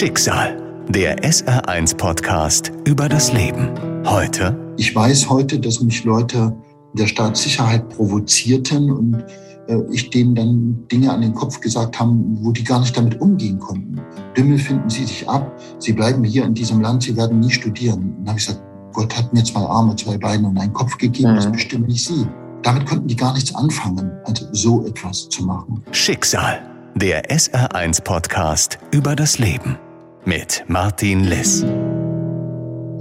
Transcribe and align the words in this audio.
Schicksal. 0.00 0.56
Der 0.88 1.18
SR1-Podcast 1.18 2.72
über 2.86 3.06
das 3.06 3.34
Leben. 3.34 3.68
Heute. 4.06 4.58
Ich 4.78 4.96
weiß 4.96 5.28
heute, 5.28 5.60
dass 5.60 5.82
mich 5.82 6.04
Leute 6.04 6.56
der 6.94 7.06
Staatssicherheit 7.06 7.86
provozierten 7.90 8.90
und 8.90 9.22
äh, 9.68 9.76
ich 9.92 10.08
denen 10.08 10.34
dann 10.34 10.88
Dinge 10.90 11.12
an 11.12 11.20
den 11.20 11.34
Kopf 11.34 11.60
gesagt 11.60 12.00
haben, 12.00 12.38
wo 12.40 12.50
die 12.50 12.64
gar 12.64 12.80
nicht 12.80 12.96
damit 12.96 13.20
umgehen 13.20 13.58
konnten. 13.58 14.00
Dümmel 14.34 14.56
finden 14.56 14.88
Sie 14.88 15.04
sich 15.04 15.28
ab, 15.28 15.54
Sie 15.78 15.92
bleiben 15.92 16.24
hier 16.24 16.46
in 16.46 16.54
diesem 16.54 16.80
Land, 16.80 17.02
Sie 17.02 17.14
werden 17.14 17.40
nie 17.40 17.50
studieren. 17.50 17.98
Und 17.98 18.16
dann 18.20 18.28
habe 18.28 18.38
ich 18.38 18.46
gesagt, 18.46 18.64
Gott 18.94 19.14
hat 19.14 19.34
mir 19.34 19.44
zwei 19.44 19.60
Arme, 19.60 19.94
zwei 19.96 20.16
Beine 20.16 20.48
und 20.48 20.56
einen 20.56 20.72
Kopf 20.72 20.96
gegeben, 20.96 21.34
das 21.34 21.46
mhm. 21.46 21.52
bestimmt 21.52 21.88
nicht 21.88 22.06
Sie. 22.06 22.26
Damit 22.62 22.86
konnten 22.86 23.06
die 23.06 23.16
gar 23.16 23.34
nichts 23.34 23.54
anfangen, 23.54 24.10
also 24.24 24.46
so 24.52 24.86
etwas 24.86 25.28
zu 25.28 25.44
machen. 25.44 25.82
Schicksal, 25.92 26.62
der 26.94 27.28
SR1-Podcast 27.28 28.78
über 28.92 29.14
das 29.14 29.38
Leben 29.38 29.76
mit 30.24 30.64
Martin 30.68 31.24
Liss. 31.24 31.64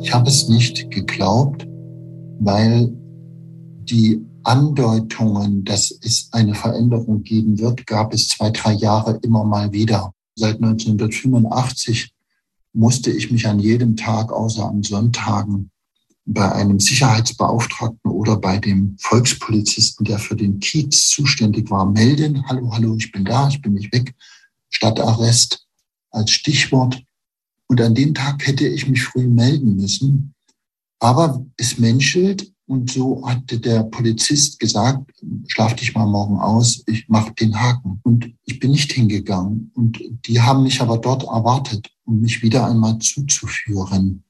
Ich 0.02 0.14
habe 0.14 0.30
es 0.30 0.48
nicht 0.48 0.90
geglaubt, 0.92 1.68
weil 2.40 2.90
die 3.84 4.22
Andeutungen, 4.44 5.66
dass 5.66 5.92
es 6.02 6.30
eine 6.32 6.56
Veränderung 6.56 7.24
geben 7.24 7.60
wird, 7.60 7.86
gab 7.86 8.14
es 8.14 8.30
zwei, 8.30 8.50
drei 8.52 8.74
Jahre 8.74 9.20
immer 9.22 9.44
mal 9.44 9.72
wieder. 9.72 10.14
Seit 10.36 10.56
1985 10.56 12.14
musste 12.74 13.12
ich 13.12 13.32
mich 13.32 13.48
an 13.48 13.60
jedem 13.60 13.98
Tag 13.98 14.32
außer 14.32 14.68
an 14.68 14.84
Sonntagen 14.84 15.72
bei 16.26 16.52
einem 16.52 16.80
Sicherheitsbeauftragten 16.80 18.12
oder 18.12 18.38
bei 18.38 18.58
dem 18.58 18.96
Volkspolizisten, 19.00 20.06
der 20.06 20.20
für 20.20 20.36
den 20.36 20.60
Kiez 20.60 21.10
zuständig 21.10 21.70
war, 21.72 21.86
melden. 21.86 22.46
Hallo, 22.48 22.72
hallo, 22.72 22.96
ich 22.98 23.12
bin 23.12 23.26
da, 23.26 23.50
ich 23.50 23.62
bin 23.62 23.74
nicht 23.74 23.92
weg. 23.92 24.14
Stadtarrest 24.70 25.66
als 26.12 26.32
Stichwort. 26.32 27.04
Und 27.70 27.80
an 27.82 27.96
dem 27.96 28.14
Tag 28.14 28.46
hätte 28.46 28.68
ich 28.68 28.88
mich 28.88 29.04
früh 29.04 29.28
melden 29.28 29.76
müssen. 29.76 30.34
Aber 31.00 31.46
es 31.56 31.78
menschelt 31.78 32.52
und 32.66 32.92
so 32.92 33.28
hatte 33.28 33.60
der 33.60 33.84
Polizist 33.84 34.60
gesagt, 34.60 35.12
schlaf 35.48 35.76
dich 35.76 35.96
mal 35.96 36.06
morgen 36.06 36.38
aus, 36.38 36.84
ich 36.88 37.08
mache 37.08 37.34
den 37.34 37.60
Haken. 37.60 38.00
Und 38.04 38.34
ich 38.46 38.60
bin 38.60 38.72
nicht 38.72 38.92
hingegangen. 38.92 39.72
Und 39.76 40.00
die 40.28 40.42
haben 40.42 40.64
mich 40.64 40.82
aber 40.82 40.98
dort 40.98 41.24
erwartet, 41.24 41.90
um 42.06 42.20
mich 42.20 42.42
wieder 42.44 42.68
einmal 42.68 43.00
zuzuführen. 43.00 44.24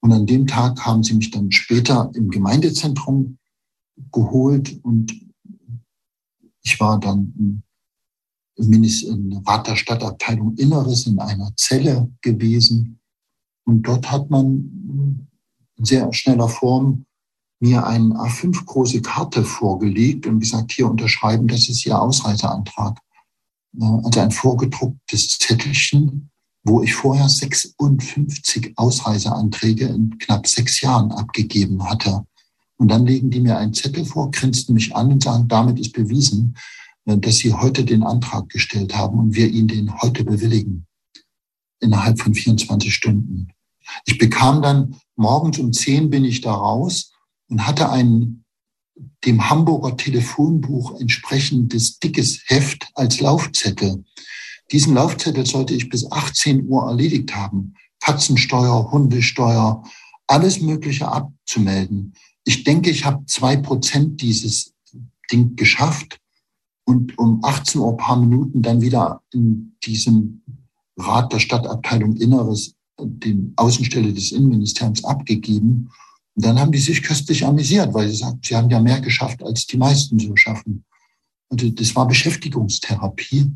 Und 0.00 0.12
an 0.12 0.26
dem 0.26 0.46
Tag 0.46 0.80
haben 0.84 1.02
sie 1.02 1.14
mich 1.14 1.30
dann 1.30 1.50
später 1.50 2.10
im 2.14 2.28
Gemeindezentrum 2.30 3.38
geholt 4.12 4.78
und 4.82 5.14
ich 6.62 6.78
war 6.80 6.98
dann 6.98 7.62
Rat 8.56 9.66
der 9.66 9.76
Stadtabteilung 9.76 10.56
Inneres 10.56 11.06
in 11.06 11.18
einer 11.18 11.52
Zelle 11.56 12.10
gewesen. 12.22 13.00
Und 13.64 13.82
dort 13.82 14.10
hat 14.10 14.30
man 14.30 15.28
in 15.76 15.84
sehr 15.84 16.12
schneller 16.12 16.48
Form 16.48 17.06
mir 17.60 17.86
eine 17.86 18.14
A5 18.14 18.64
große 18.64 19.02
Karte 19.02 19.44
vorgelegt 19.44 20.26
und 20.26 20.40
gesagt, 20.40 20.72
hier 20.72 20.88
unterschreiben, 20.88 21.48
das 21.48 21.68
ist 21.68 21.84
Ihr 21.86 22.00
Ausreiseantrag. 22.00 22.98
Also 23.80 24.20
ein 24.20 24.30
vorgedrucktes 24.30 25.38
Zettelchen 25.38 26.30
wo 26.64 26.82
ich 26.82 26.94
vorher 26.94 27.28
56 27.28 28.72
Ausreiseanträge 28.76 29.86
in 29.86 30.18
knapp 30.18 30.46
sechs 30.46 30.80
Jahren 30.80 31.12
abgegeben 31.12 31.84
hatte. 31.88 32.24
Und 32.76 32.88
dann 32.88 33.06
legen 33.06 33.30
die 33.30 33.40
mir 33.40 33.58
einen 33.58 33.74
Zettel 33.74 34.04
vor, 34.04 34.30
grinsten 34.30 34.74
mich 34.74 34.96
an 34.96 35.12
und 35.12 35.22
sagen, 35.22 35.46
damit 35.46 35.78
ist 35.78 35.92
bewiesen, 35.92 36.56
dass 37.06 37.36
sie 37.36 37.52
heute 37.52 37.84
den 37.84 38.02
Antrag 38.02 38.48
gestellt 38.48 38.96
haben 38.96 39.18
und 39.18 39.34
wir 39.34 39.48
ihn 39.48 39.68
den 39.68 40.00
heute 40.00 40.24
bewilligen. 40.24 40.86
Innerhalb 41.80 42.20
von 42.20 42.34
24 42.34 42.94
Stunden. 42.94 43.48
Ich 44.06 44.18
bekam 44.18 44.62
dann 44.62 44.96
morgens 45.16 45.58
um 45.58 45.72
10 45.72 46.10
bin 46.10 46.24
ich 46.24 46.40
da 46.40 46.54
raus 46.54 47.12
und 47.48 47.66
hatte 47.66 47.90
ein 47.90 48.44
dem 49.24 49.50
Hamburger 49.50 49.96
Telefonbuch 49.96 51.00
entsprechendes 51.00 51.98
dickes 51.98 52.42
Heft 52.46 52.88
als 52.94 53.20
Laufzettel. 53.20 54.04
Diesen 54.72 54.94
Laufzettel 54.94 55.44
sollte 55.46 55.74
ich 55.74 55.88
bis 55.88 56.10
18 56.10 56.66
Uhr 56.66 56.88
erledigt 56.88 57.34
haben. 57.34 57.74
Katzensteuer, 58.00 58.90
Hundesteuer, 58.90 59.82
alles 60.26 60.60
Mögliche 60.60 61.08
abzumelden. 61.08 62.14
Ich 62.44 62.64
denke, 62.64 62.90
ich 62.90 63.04
habe 63.04 63.24
zwei 63.26 63.56
Prozent 63.56 64.20
dieses 64.20 64.74
Ding 65.30 65.56
geschafft 65.56 66.20
und 66.84 67.16
um 67.18 67.42
18 67.42 67.80
Uhr 67.80 67.96
paar 67.96 68.18
Minuten 68.18 68.62
dann 68.62 68.80
wieder 68.80 69.22
in 69.32 69.76
diesem 69.84 70.42
Rat 70.96 71.32
der 71.32 71.38
Stadtabteilung 71.38 72.16
Inneres, 72.16 72.74
den 73.00 73.52
Außenstelle 73.56 74.12
des 74.12 74.32
Innenministeriums 74.32 75.04
abgegeben. 75.04 75.90
Und 76.34 76.44
dann 76.44 76.58
haben 76.58 76.72
die 76.72 76.78
sich 76.78 77.02
köstlich 77.02 77.44
amüsiert, 77.44 77.92
weil 77.94 78.08
sie 78.08 78.16
sagt, 78.16 78.46
sie 78.46 78.56
haben 78.56 78.70
ja 78.70 78.80
mehr 78.80 79.00
geschafft, 79.00 79.42
als 79.42 79.66
die 79.66 79.76
meisten 79.76 80.18
so 80.18 80.36
schaffen. 80.36 80.84
Und 81.48 81.80
das 81.80 81.94
war 81.96 82.06
Beschäftigungstherapie. 82.06 83.50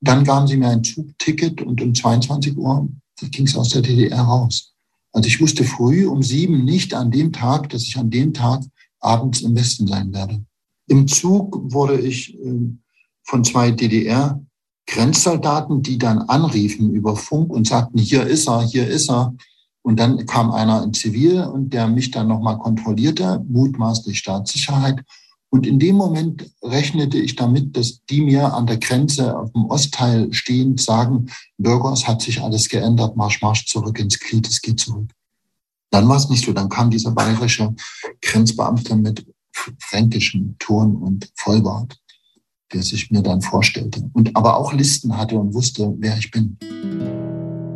Dann 0.00 0.24
gaben 0.24 0.46
sie 0.46 0.56
mir 0.56 0.68
ein 0.68 0.84
Zugticket 0.84 1.62
und 1.62 1.80
um 1.80 1.94
22 1.94 2.56
Uhr 2.56 2.88
ging 3.30 3.46
es 3.46 3.56
aus 3.56 3.70
der 3.70 3.82
DDR 3.82 4.20
raus. 4.20 4.74
Also 5.12 5.28
ich 5.28 5.40
wusste 5.40 5.64
früh 5.64 6.06
um 6.06 6.22
sieben 6.22 6.64
nicht 6.64 6.92
an 6.92 7.10
dem 7.10 7.32
Tag, 7.32 7.70
dass 7.70 7.82
ich 7.82 7.96
an 7.96 8.10
dem 8.10 8.34
Tag 8.34 8.62
abends 9.00 9.42
im 9.42 9.54
Westen 9.54 9.86
sein 9.86 10.12
werde. 10.12 10.44
Im 10.86 11.08
Zug 11.08 11.72
wurde 11.72 11.98
ich 11.98 12.38
ähm, 12.40 12.80
von 13.22 13.44
zwei 13.44 13.70
DDR 13.70 14.40
Grenzsoldaten, 14.86 15.82
die 15.82 15.98
dann 15.98 16.18
anriefen 16.18 16.92
über 16.92 17.16
Funk 17.16 17.50
und 17.50 17.66
sagten, 17.66 17.98
hier 17.98 18.26
ist 18.26 18.48
er, 18.48 18.62
hier 18.62 18.86
ist 18.86 19.10
er. 19.10 19.34
Und 19.82 19.98
dann 19.98 20.26
kam 20.26 20.50
einer 20.50 20.82
in 20.82 20.94
Zivil 20.94 21.42
und 21.42 21.72
der 21.72 21.88
mich 21.88 22.10
dann 22.10 22.28
nochmal 22.28 22.58
kontrollierte, 22.58 23.44
mutmaßlich 23.48 24.18
Staatssicherheit. 24.18 25.02
Und 25.50 25.66
in 25.66 25.78
dem 25.78 25.96
Moment 25.96 26.50
rechnete 26.62 27.18
ich 27.18 27.36
damit, 27.36 27.76
dass 27.76 28.04
die 28.06 28.22
mir 28.22 28.52
an 28.52 28.66
der 28.66 28.78
Grenze 28.78 29.38
auf 29.38 29.52
dem 29.52 29.66
Ostteil 29.66 30.32
stehend 30.32 30.80
sagen, 30.80 31.30
Bürger, 31.58 31.92
es 31.92 32.08
hat 32.08 32.22
sich 32.22 32.42
alles 32.42 32.68
geändert, 32.68 33.16
Marsch, 33.16 33.40
Marsch 33.40 33.66
zurück 33.66 33.98
ins 34.00 34.18
Glied, 34.18 34.48
es 34.48 34.60
geht 34.60 34.80
zurück. 34.80 35.10
Dann 35.90 36.08
war 36.08 36.16
es 36.16 36.28
nicht 36.28 36.44
so. 36.44 36.52
Dann 36.52 36.68
kam 36.68 36.90
dieser 36.90 37.12
bayerische 37.12 37.72
Grenzbeamte 38.20 38.96
mit 38.96 39.24
fränkischem 39.78 40.56
Ton 40.58 40.96
und 40.96 41.30
Vollbart, 41.36 41.98
der 42.72 42.82
sich 42.82 43.10
mir 43.10 43.22
dann 43.22 43.40
vorstellte 43.40 44.08
und 44.12 44.36
aber 44.36 44.56
auch 44.56 44.72
Listen 44.72 45.16
hatte 45.16 45.36
und 45.36 45.54
wusste, 45.54 45.94
wer 45.98 46.16
ich 46.18 46.30
bin. 46.30 46.58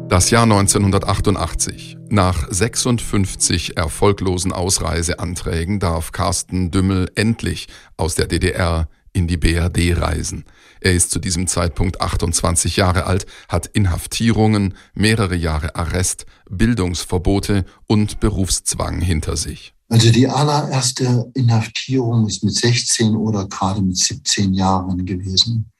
Das 0.08 0.30
Jahr 0.30 0.44
1988. 0.44 1.98
Nach 2.08 2.50
56 2.50 3.76
erfolglosen 3.76 4.52
Ausreiseanträgen 4.52 5.80
darf 5.80 6.12
Carsten 6.12 6.70
Dümmel 6.70 7.10
endlich 7.14 7.68
aus 7.98 8.14
der 8.14 8.26
DDR 8.26 8.88
in 9.12 9.28
die 9.28 9.36
BRD 9.36 10.00
reisen. 10.00 10.44
Er 10.80 10.94
ist 10.94 11.10
zu 11.10 11.18
diesem 11.18 11.46
Zeitpunkt 11.46 12.00
28 12.00 12.76
Jahre 12.76 13.06
alt, 13.06 13.26
hat 13.48 13.66
Inhaftierungen, 13.66 14.74
mehrere 14.94 15.36
Jahre 15.36 15.76
Arrest, 15.76 16.26
Bildungsverbote 16.50 17.64
und 17.86 18.20
Berufszwang 18.20 19.00
hinter 19.00 19.36
sich. 19.36 19.74
Also 19.88 20.10
die 20.10 20.28
allererste 20.28 21.30
Inhaftierung 21.34 22.26
ist 22.26 22.44
mit 22.44 22.54
16 22.54 23.16
oder 23.16 23.46
gerade 23.46 23.80
mit 23.80 23.96
17 23.96 24.52
Jahren 24.54 25.06
gewesen. 25.06 25.70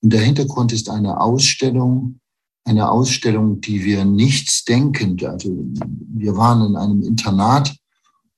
Und 0.00 0.12
der 0.12 0.20
Hintergrund 0.20 0.72
ist 0.72 0.88
eine 0.88 1.20
Ausstellung 1.20 2.20
eine 2.66 2.90
Ausstellung, 2.90 3.60
die 3.60 3.84
wir 3.84 4.04
nichts 4.04 4.64
denkend, 4.64 5.24
also 5.24 5.50
wir 6.14 6.36
waren 6.36 6.66
in 6.66 6.76
einem 6.76 7.02
Internat 7.02 7.76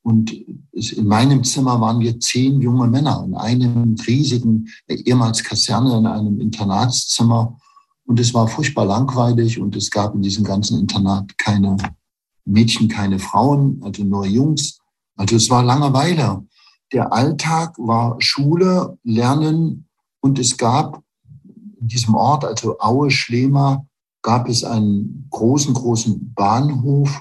und 0.08 0.32
in 0.72 1.06
meinem 1.06 1.44
Zimmer 1.44 1.78
waren 1.82 2.00
wir 2.00 2.18
zehn 2.18 2.62
junge 2.62 2.86
Männer 2.86 3.22
in 3.26 3.34
einem 3.34 3.94
riesigen, 4.06 4.66
ehemals 4.88 5.44
Kaserne, 5.44 5.98
in 5.98 6.06
einem 6.06 6.40
Internatszimmer. 6.40 7.58
Und 8.06 8.18
es 8.18 8.32
war 8.32 8.48
furchtbar 8.48 8.86
langweilig 8.86 9.60
und 9.60 9.76
es 9.76 9.90
gab 9.90 10.14
in 10.14 10.22
diesem 10.22 10.44
ganzen 10.44 10.80
Internat 10.80 11.36
keine 11.36 11.76
Mädchen, 12.46 12.88
keine 12.88 13.18
Frauen, 13.18 13.82
also 13.84 14.02
nur 14.02 14.24
Jungs. 14.24 14.78
Also 15.14 15.36
es 15.36 15.50
war 15.50 15.62
Langeweile. 15.62 16.42
Der 16.90 17.12
Alltag 17.12 17.76
war 17.76 18.16
Schule, 18.18 18.96
Lernen 19.04 19.88
und 20.20 20.38
es 20.38 20.56
gab 20.56 21.02
in 21.80 21.86
diesem 21.86 22.14
Ort, 22.14 22.46
also 22.46 22.78
Aue, 22.80 23.10
Schlema, 23.10 23.84
gab 24.22 24.48
es 24.48 24.64
einen 24.64 25.26
großen, 25.28 25.74
großen 25.74 26.32
Bahnhof, 26.32 27.20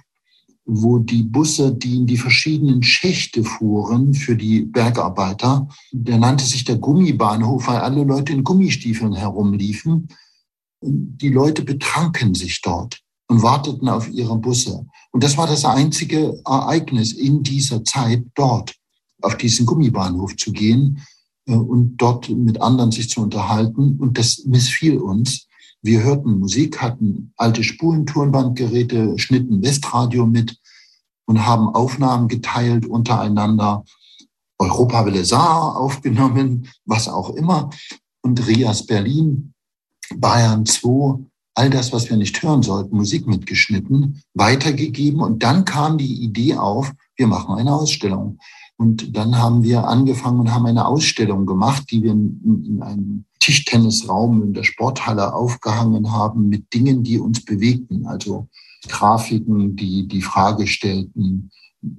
wo 0.68 1.00
die 1.00 1.24
Busse, 1.24 1.74
die 1.74 1.96
in 1.96 2.08
die 2.08 2.18
verschiedenen 2.18 2.84
Schächte 2.84 3.44
fuhren 3.44 4.14
für 4.14 4.36
die 4.36 4.62
Bergarbeiter, 4.62 5.68
der 5.94 6.18
nannte 6.18 6.44
sich 6.44 6.66
der 6.66 6.76
Gummibahnhof, 6.76 7.68
weil 7.68 7.78
alle 7.78 8.04
Leute 8.04 8.34
in 8.34 8.44
Gummistiefeln 8.44 9.16
herumliefen. 9.16 10.10
Die 10.82 11.30
Leute 11.30 11.64
betranken 11.64 12.36
sich 12.36 12.62
dort 12.62 13.02
und 13.30 13.42
warteten 13.42 13.88
auf 13.88 14.10
ihre 14.10 14.38
Busse. 14.38 14.86
Und 15.12 15.24
das 15.24 15.38
war 15.38 15.48
das 15.48 15.64
einzige 15.64 16.40
Ereignis 16.46 17.14
in 17.14 17.44
dieser 17.44 17.84
Zeit 17.86 18.26
dort, 18.36 18.76
auf 19.22 19.38
diesen 19.38 19.66
Gummibahnhof 19.66 20.36
zu 20.36 20.52
gehen 20.52 21.02
äh, 21.48 21.56
und 21.56 21.98
dort 21.98 22.30
mit 22.30 22.62
anderen 22.62 22.92
sich 22.92 23.10
zu 23.10 23.22
unterhalten. 23.22 23.98
Und 24.00 24.18
das 24.18 24.44
missfiel 24.46 24.98
uns. 24.98 25.47
Wir 25.82 26.04
hörten 26.04 26.40
Musik, 26.40 26.82
hatten 26.82 27.34
alte 27.38 27.64
Spulentonbandgeräte, 27.64 29.18
schnitten 29.18 29.62
Westradio 29.62 30.26
mit 30.26 30.60
und 31.26 31.46
haben 31.46 31.70
Aufnahmen 31.70 32.28
geteilt 32.28 32.86
untereinander. 32.86 33.84
Europa 34.60 35.06
Welle 35.06 35.24
Saar 35.24 35.78
aufgenommen, 35.78 36.68
was 36.86 37.08
auch 37.08 37.30
immer. 37.32 37.70
Und 38.22 38.48
Rias 38.48 38.86
Berlin, 38.86 39.54
Bayern 40.16 40.66
2, 40.66 41.20
all 41.54 41.70
das, 41.70 41.94
was 41.94 42.10
wir 42.10 42.18
nicht 42.18 42.42
hören 42.42 42.64
sollten, 42.64 42.96
Musik 42.96 43.28
mitgeschnitten, 43.28 44.22
weitergegeben. 44.34 45.22
Und 45.22 45.44
dann 45.44 45.66
kam 45.66 45.98
die 45.98 46.24
Idee 46.24 46.56
auf, 46.56 46.92
wir 47.16 47.28
machen 47.28 47.56
eine 47.56 47.74
Ausstellung. 47.74 48.40
Und 48.78 49.18
dann 49.18 49.38
haben 49.38 49.64
wir 49.64 49.88
angefangen 49.88 50.40
und 50.40 50.54
haben 50.54 50.68
eine 50.68 50.86
Ausstellung 50.86 51.46
gemacht, 51.46 51.86
die 51.90 52.04
wir 52.04 52.12
in, 52.12 52.64
in 52.66 52.84
einem 52.84 53.26
Tischtennisraum 53.40 54.44
in 54.44 54.54
der 54.54 54.64
Sporthalle 54.64 55.34
aufgehangen 55.34 56.12
haben 56.12 56.48
mit 56.48 56.74
Dingen, 56.74 57.04
die 57.04 57.18
uns 57.18 57.44
bewegten. 57.44 58.06
Also 58.06 58.48
Grafiken, 58.88 59.76
die 59.76 60.08
die 60.08 60.22
Frage 60.22 60.68
stellten, 60.68 61.50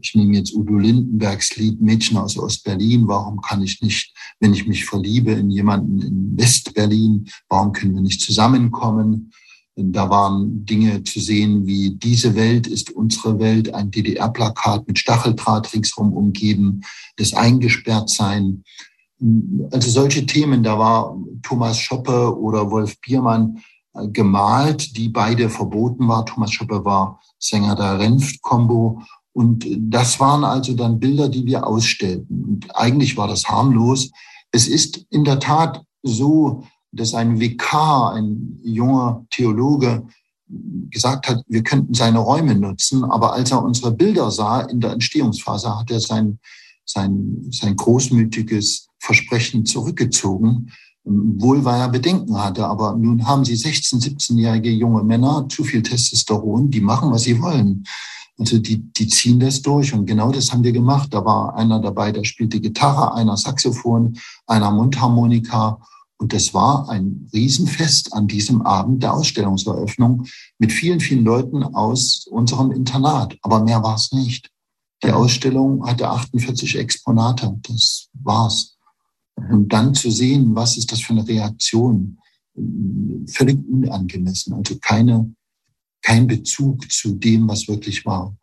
ich 0.00 0.14
nehme 0.14 0.36
jetzt 0.36 0.54
Udo 0.54 0.76
Lindenbergs 0.76 1.56
Lied 1.56 1.80
Mädchen 1.80 2.16
aus 2.16 2.38
Ostberlin, 2.38 3.06
warum 3.08 3.40
kann 3.40 3.62
ich 3.62 3.80
nicht, 3.80 4.12
wenn 4.40 4.52
ich 4.52 4.66
mich 4.66 4.84
verliebe 4.84 5.32
in 5.32 5.50
jemanden 5.50 6.00
in 6.00 6.36
Westberlin, 6.36 7.28
warum 7.48 7.72
können 7.72 7.94
wir 7.94 8.02
nicht 8.02 8.20
zusammenkommen? 8.20 9.32
Da 9.80 10.10
waren 10.10 10.66
Dinge 10.66 11.04
zu 11.04 11.20
sehen 11.20 11.64
wie 11.64 11.90
diese 11.90 12.34
Welt 12.34 12.66
ist 12.66 12.90
unsere 12.90 13.38
Welt, 13.38 13.72
ein 13.72 13.92
DDR-Plakat 13.92 14.88
mit 14.88 14.98
Stacheldraht 14.98 15.72
ringsherum 15.72 16.12
umgeben, 16.12 16.80
das 17.16 17.32
Eingesperrtsein. 17.32 18.64
Also 19.70 19.90
solche 19.90 20.26
Themen, 20.26 20.64
da 20.64 20.78
war 20.78 21.16
Thomas 21.42 21.78
Schoppe 21.78 22.36
oder 22.36 22.70
Wolf 22.72 23.00
Biermann 23.00 23.62
äh, 23.94 24.08
gemalt, 24.08 24.96
die 24.96 25.08
beide 25.08 25.48
verboten 25.48 26.08
war. 26.08 26.26
Thomas 26.26 26.50
Schoppe 26.50 26.84
war 26.84 27.20
Sänger 27.38 27.76
der 27.76 28.00
Renft-Kombo. 28.00 29.02
Und 29.32 29.64
das 29.78 30.18
waren 30.18 30.42
also 30.42 30.74
dann 30.74 30.98
Bilder, 30.98 31.28
die 31.28 31.46
wir 31.46 31.64
ausstellten. 31.64 32.44
Und 32.44 32.76
eigentlich 32.76 33.16
war 33.16 33.28
das 33.28 33.48
harmlos. 33.48 34.10
Es 34.50 34.66
ist 34.66 35.06
in 35.10 35.22
der 35.22 35.38
Tat 35.38 35.84
so, 36.02 36.64
dass 36.92 37.14
ein 37.14 37.40
Vikar, 37.40 38.14
ein 38.14 38.60
junger 38.62 39.26
Theologe, 39.30 40.06
gesagt 40.90 41.28
hat, 41.28 41.42
wir 41.48 41.62
könnten 41.62 41.94
seine 41.94 42.18
Räume 42.18 42.54
nutzen. 42.54 43.04
Aber 43.04 43.34
als 43.34 43.50
er 43.50 43.62
unsere 43.62 43.92
Bilder 43.92 44.30
sah 44.30 44.60
in 44.62 44.80
der 44.80 44.92
Entstehungsphase, 44.92 45.78
hat 45.78 45.90
er 45.90 46.00
sein, 46.00 46.38
sein, 46.84 47.46
sein 47.50 47.76
großmütiges 47.76 48.88
Versprechen 48.98 49.66
zurückgezogen. 49.66 50.72
Wohl, 51.04 51.64
weil 51.64 51.80
er 51.80 51.88
Bedenken 51.88 52.36
hatte. 52.36 52.66
Aber 52.66 52.96
nun 52.96 53.26
haben 53.26 53.44
sie 53.44 53.54
16-, 53.54 54.02
17-jährige 54.02 54.70
junge 54.70 55.02
Männer, 55.04 55.46
zu 55.48 55.64
viel 55.64 55.82
Testosteron, 55.82 56.70
die 56.70 56.80
machen, 56.80 57.10
was 57.10 57.22
sie 57.22 57.40
wollen. 57.40 57.84
Also 58.38 58.58
die, 58.58 58.76
die 58.92 59.08
ziehen 59.08 59.40
das 59.40 59.62
durch. 59.62 59.92
Und 59.92 60.06
genau 60.06 60.30
das 60.30 60.52
haben 60.52 60.64
wir 60.64 60.72
gemacht. 60.72 61.12
Da 61.12 61.24
war 61.24 61.56
einer 61.56 61.80
dabei, 61.80 62.12
der 62.12 62.24
spielte 62.24 62.60
Gitarre, 62.60 63.14
einer 63.14 63.36
Saxophon, 63.36 64.18
einer 64.46 64.70
Mundharmonika. 64.70 65.80
Und 66.18 66.32
das 66.32 66.52
war 66.52 66.88
ein 66.88 67.28
Riesenfest 67.32 68.12
an 68.12 68.26
diesem 68.26 68.62
Abend 68.62 69.02
der 69.02 69.14
Ausstellungseröffnung 69.14 70.26
mit 70.58 70.72
vielen, 70.72 70.98
vielen 70.98 71.24
Leuten 71.24 71.62
aus 71.62 72.26
unserem 72.26 72.72
Internat. 72.72 73.38
Aber 73.42 73.62
mehr 73.62 73.82
war 73.82 73.94
es 73.94 74.12
nicht. 74.12 74.50
Die 75.04 75.12
Ausstellung 75.12 75.86
hatte 75.86 76.08
48 76.08 76.76
Exponate. 76.76 77.56
Das 77.62 78.08
war's. 78.14 78.76
Und 79.36 79.72
dann 79.72 79.94
zu 79.94 80.10
sehen, 80.10 80.56
was 80.56 80.76
ist 80.76 80.90
das 80.90 81.00
für 81.00 81.12
eine 81.12 81.26
Reaktion, 81.26 82.18
völlig 83.28 83.58
unangemessen. 83.68 84.54
Also 84.54 84.76
keine, 84.80 85.32
kein 86.02 86.26
Bezug 86.26 86.90
zu 86.90 87.14
dem, 87.14 87.48
was 87.48 87.68
wirklich 87.68 88.04
war. 88.04 88.36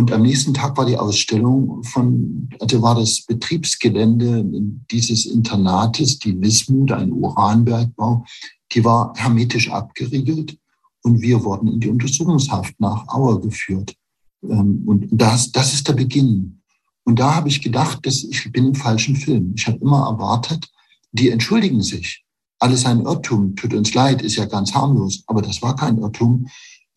Und 0.00 0.12
am 0.12 0.22
nächsten 0.22 0.54
Tag 0.54 0.78
war 0.78 0.86
die 0.86 0.96
Ausstellung 0.96 1.84
von, 1.84 2.48
also 2.58 2.80
war 2.80 2.94
das 2.94 3.20
Betriebsgelände 3.26 4.42
dieses 4.90 5.26
Internates, 5.26 6.18
die 6.18 6.40
Wismut, 6.40 6.90
ein 6.90 7.12
Uranbergbau, 7.12 8.24
die 8.72 8.82
war 8.82 9.12
hermetisch 9.14 9.70
abgeriegelt 9.70 10.56
und 11.02 11.20
wir 11.20 11.44
wurden 11.44 11.68
in 11.68 11.80
die 11.80 11.90
Untersuchungshaft 11.90 12.80
nach 12.80 13.06
Auer 13.08 13.42
geführt. 13.42 13.94
Ähm, 14.42 14.84
und 14.86 15.06
das, 15.12 15.52
das 15.52 15.74
ist 15.74 15.86
der 15.86 15.92
Beginn. 15.92 16.62
Und 17.04 17.18
da 17.18 17.34
habe 17.34 17.48
ich 17.48 17.60
gedacht, 17.60 18.06
dass 18.06 18.24
ich 18.24 18.50
bin 18.50 18.68
im 18.68 18.74
falschen 18.74 19.16
Film. 19.16 19.52
Ich 19.54 19.66
habe 19.66 19.76
immer 19.82 20.06
erwartet, 20.06 20.66
die 21.12 21.28
entschuldigen 21.28 21.82
sich. 21.82 22.24
Alles 22.58 22.86
ein 22.86 23.02
Irrtum, 23.02 23.54
tut 23.54 23.74
uns 23.74 23.92
leid, 23.92 24.22
ist 24.22 24.36
ja 24.36 24.46
ganz 24.46 24.72
harmlos. 24.72 25.24
Aber 25.26 25.42
das 25.42 25.60
war 25.60 25.76
kein 25.76 25.98
Irrtum. 25.98 26.46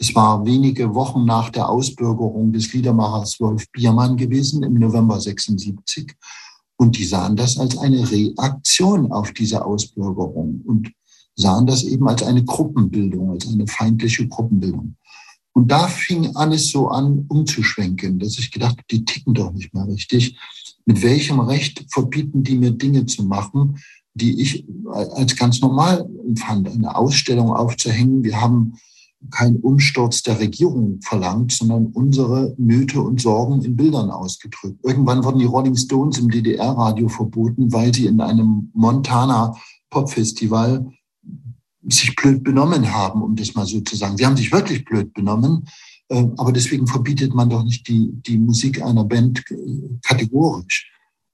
Es 0.03 0.13
war 0.15 0.45
wenige 0.45 0.94
Wochen 0.95 1.23
nach 1.23 1.50
der 1.50 1.69
Ausbürgerung 1.69 2.51
des 2.51 2.73
Liedermachers 2.73 3.39
Wolf 3.39 3.63
Biermann 3.71 4.17
gewesen, 4.17 4.61
im 4.61 4.73
November 4.73 5.17
76. 5.17 6.13
Und 6.75 6.97
die 6.97 7.05
sahen 7.05 7.38
das 7.38 7.57
als 7.57 7.77
eine 7.77 8.11
Reaktion 8.11 9.13
auf 9.13 9.31
diese 9.31 9.63
Ausbürgerung 9.63 10.59
und 10.65 10.91
sahen 11.38 11.67
das 11.67 11.85
eben 11.85 12.05
als 12.09 12.21
eine 12.21 12.44
Gruppenbildung, 12.44 13.31
als 13.31 13.47
eine 13.47 13.65
feindliche 13.65 14.27
Gruppenbildung. 14.27 14.97
Und 15.53 15.71
da 15.71 15.88
fing 15.88 16.35
alles 16.35 16.67
so 16.67 16.89
an, 16.89 17.23
umzuschwenken, 17.29 18.19
dass 18.19 18.38
ich 18.38 18.51
gedacht, 18.51 18.81
die 18.91 19.05
ticken 19.05 19.33
doch 19.33 19.53
nicht 19.53 19.73
mehr 19.73 19.88
richtig. 19.88 20.38
Mit 20.85 21.01
welchem 21.01 21.39
Recht 21.39 21.85
verbieten 21.88 22.44
die 22.44 22.57
mir 22.57 22.71
Dinge 22.71 23.05
zu 23.05 23.23
machen, 23.23 23.79
die 24.15 24.41
ich 24.41 24.65
als 25.13 25.38
ganz 25.38 25.61
normal 25.61 26.05
empfand, 26.27 26.67
eine 26.67 26.94
Ausstellung 26.94 27.53
aufzuhängen. 27.53 28.25
Wir 28.25 28.41
haben 28.41 28.73
keinen 29.31 29.58
Umsturz 29.58 30.22
der 30.24 30.40
Regierung 30.40 31.00
verlangt, 31.02 31.52
sondern 31.52 31.88
unsere 31.88 32.54
Nöte 32.58 33.02
und 33.02 33.22
Sorgen 33.22 33.64
in 33.64 33.75
Bildern 33.75 34.12
ausgedrückt. 34.12 34.80
Irgendwann 34.84 35.24
wurden 35.24 35.40
die 35.40 35.46
Rolling 35.46 35.75
Stones 35.75 36.18
im 36.18 36.30
DDR-Radio 36.30 37.08
verboten, 37.10 37.72
weil 37.72 37.94
sie 37.94 38.06
in 38.06 38.22
einem 38.22 38.70
Montana 38.74 39.56
Popfestival 39.90 40.92
sich 41.88 42.16
blöd 42.16 42.44
benommen 42.44 42.94
haben, 42.94 43.22
um 43.22 43.36
das 43.36 43.56
mal 43.56 43.66
so 43.66 43.81
zu 43.81 43.96
sagen. 43.96 44.18
Sie 44.18 44.25
haben 44.25 44.38
sich 44.38 44.52
wirklich 44.52 44.86
blöd 44.86 45.14
benommen, 45.14 45.66
äh, 46.10 46.25
aber 46.38 46.52
deswegen 46.52 46.88
verbietet 46.88 47.34
man 47.34 47.50
doch 47.50 47.64
nicht 47.64 47.88
die, 47.88 48.10
die 48.12 48.38
Musik 48.38 48.81
einer 48.81 49.04
Band 49.04 49.44
kategorisch. 50.04 50.90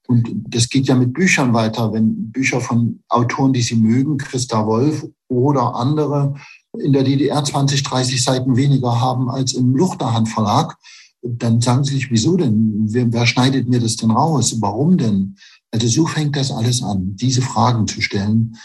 Und 0.08 0.28
das 0.48 0.68
geht 0.68 0.88
ja 0.88 0.96
mit 0.96 1.12
Büchern 1.12 1.54
weiter. 1.54 1.92
Wenn 1.92 2.32
Bücher 2.32 2.60
von 2.60 3.00
Autoren, 3.08 3.52
die 3.52 3.62
Sie 3.62 3.76
mögen, 3.76 4.18
Christa 4.18 4.66
Wolf 4.66 5.06
oder 5.28 5.76
andere, 5.76 6.34
in 6.78 6.92
der 6.92 7.02
DDR 7.02 7.42
20, 7.42 7.82
30 7.82 8.22
Seiten 8.22 8.56
weniger 8.56 9.00
haben 9.00 9.30
als 9.30 9.54
im 9.54 9.74
Luchterhand 9.74 10.28
Verlag, 10.28 10.76
dann 11.22 11.60
sagen 11.60 11.84
sie 11.84 11.94
sich, 11.94 12.10
wieso 12.10 12.36
denn? 12.36 12.86
Wer, 12.88 13.12
wer 13.12 13.26
schneidet 13.26 13.68
mir 13.68 13.80
das 13.80 13.96
denn 13.96 14.10
raus? 14.10 14.56
Warum 14.60 14.96
denn? 14.96 15.36
Also 15.70 15.86
so 15.88 16.06
fängt 16.06 16.36
das 16.36 16.50
alles 16.50 16.82
an, 16.82 17.16
diese 17.16 17.42
Fragen 17.42 17.86
zu 17.86 18.00
stellen 18.00 18.56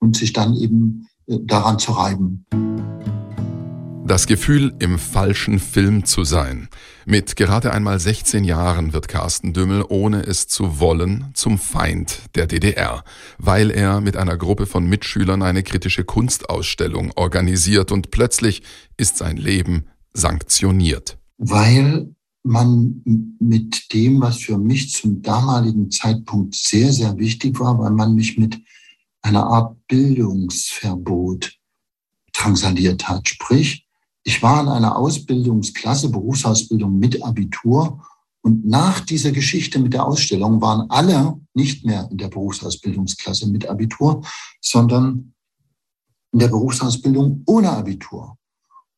und 0.00 0.16
sich 0.16 0.32
dann 0.32 0.54
eben 0.54 1.08
äh, 1.26 1.38
daran 1.42 1.78
zu 1.78 1.92
reiben. 1.92 2.44
Das 4.12 4.26
Gefühl, 4.26 4.74
im 4.78 4.98
falschen 4.98 5.58
Film 5.58 6.04
zu 6.04 6.22
sein. 6.24 6.68
Mit 7.06 7.34
gerade 7.34 7.72
einmal 7.72 7.98
16 7.98 8.44
Jahren 8.44 8.92
wird 8.92 9.08
Carsten 9.08 9.54
Dümmel, 9.54 9.86
ohne 9.88 10.20
es 10.26 10.48
zu 10.48 10.78
wollen, 10.78 11.30
zum 11.32 11.56
Feind 11.56 12.18
der 12.34 12.46
DDR, 12.46 13.04
weil 13.38 13.70
er 13.70 14.02
mit 14.02 14.18
einer 14.18 14.36
Gruppe 14.36 14.66
von 14.66 14.84
Mitschülern 14.84 15.40
eine 15.40 15.62
kritische 15.62 16.04
Kunstausstellung 16.04 17.12
organisiert 17.16 17.90
und 17.90 18.10
plötzlich 18.10 18.62
ist 18.98 19.16
sein 19.16 19.38
Leben 19.38 19.86
sanktioniert. 20.12 21.16
Weil 21.38 22.14
man 22.42 23.02
mit 23.40 23.94
dem, 23.94 24.20
was 24.20 24.36
für 24.36 24.58
mich 24.58 24.92
zum 24.92 25.22
damaligen 25.22 25.90
Zeitpunkt 25.90 26.54
sehr, 26.54 26.92
sehr 26.92 27.16
wichtig 27.16 27.58
war, 27.58 27.78
weil 27.78 27.92
man 27.92 28.14
mich 28.14 28.36
mit 28.36 28.60
einer 29.22 29.46
Art 29.46 29.74
Bildungsverbot 29.88 31.58
drangsaliert 32.34 33.08
hat. 33.08 33.26
Sprich, 33.26 33.81
ich 34.24 34.42
war 34.42 34.62
in 34.62 34.68
einer 34.68 34.96
Ausbildungsklasse, 34.96 36.08
Berufsausbildung 36.10 36.98
mit 36.98 37.22
Abitur. 37.22 38.04
Und 38.42 38.66
nach 38.66 39.00
dieser 39.00 39.32
Geschichte 39.32 39.78
mit 39.78 39.92
der 39.92 40.06
Ausstellung 40.06 40.60
waren 40.60 40.90
alle 40.90 41.40
nicht 41.54 41.84
mehr 41.84 42.08
in 42.10 42.18
der 42.18 42.28
Berufsausbildungsklasse 42.28 43.48
mit 43.48 43.68
Abitur, 43.68 44.24
sondern 44.60 45.32
in 46.32 46.38
der 46.38 46.48
Berufsausbildung 46.48 47.42
ohne 47.46 47.70
Abitur. 47.70 48.36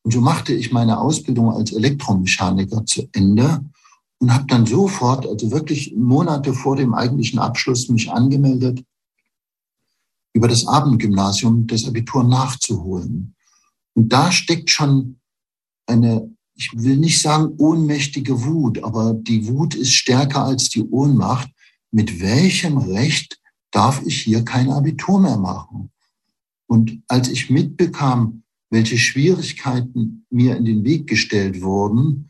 Und 0.03 0.11
so 0.11 0.21
machte 0.21 0.53
ich 0.53 0.71
meine 0.71 0.99
Ausbildung 0.99 1.51
als 1.51 1.71
Elektromechaniker 1.71 2.85
zu 2.85 3.07
Ende 3.11 3.65
und 4.19 4.33
habe 4.33 4.45
dann 4.47 4.65
sofort, 4.65 5.27
also 5.27 5.51
wirklich 5.51 5.95
Monate 5.95 6.53
vor 6.53 6.75
dem 6.75 6.93
eigentlichen 6.93 7.39
Abschluss, 7.39 7.89
mich 7.89 8.11
angemeldet, 8.11 8.83
über 10.33 10.47
das 10.47 10.67
Abendgymnasium 10.67 11.65
das 11.67 11.87
Abitur 11.87 12.23
nachzuholen. 12.23 13.34
Und 13.95 14.09
da 14.09 14.31
steckt 14.31 14.69
schon 14.69 15.19
eine, 15.87 16.29
ich 16.55 16.71
will 16.73 16.97
nicht 16.97 17.21
sagen 17.21 17.53
ohnmächtige 17.57 18.43
Wut, 18.43 18.83
aber 18.83 19.13
die 19.13 19.47
Wut 19.47 19.75
ist 19.75 19.93
stärker 19.93 20.43
als 20.43 20.69
die 20.69 20.83
Ohnmacht. 20.83 21.49
Mit 21.91 22.19
welchem 22.19 22.77
Recht 22.77 23.39
darf 23.71 24.01
ich 24.05 24.21
hier 24.21 24.43
kein 24.43 24.69
Abitur 24.69 25.19
mehr 25.19 25.37
machen? 25.37 25.91
Und 26.67 27.01
als 27.07 27.29
ich 27.29 27.49
mitbekam, 27.49 28.43
welche 28.69 28.97
Schwierigkeiten 28.97 30.25
mir 30.29 30.57
in 30.57 30.65
den 30.65 30.83
Weg 30.83 31.07
gestellt 31.07 31.61
wurden, 31.61 32.29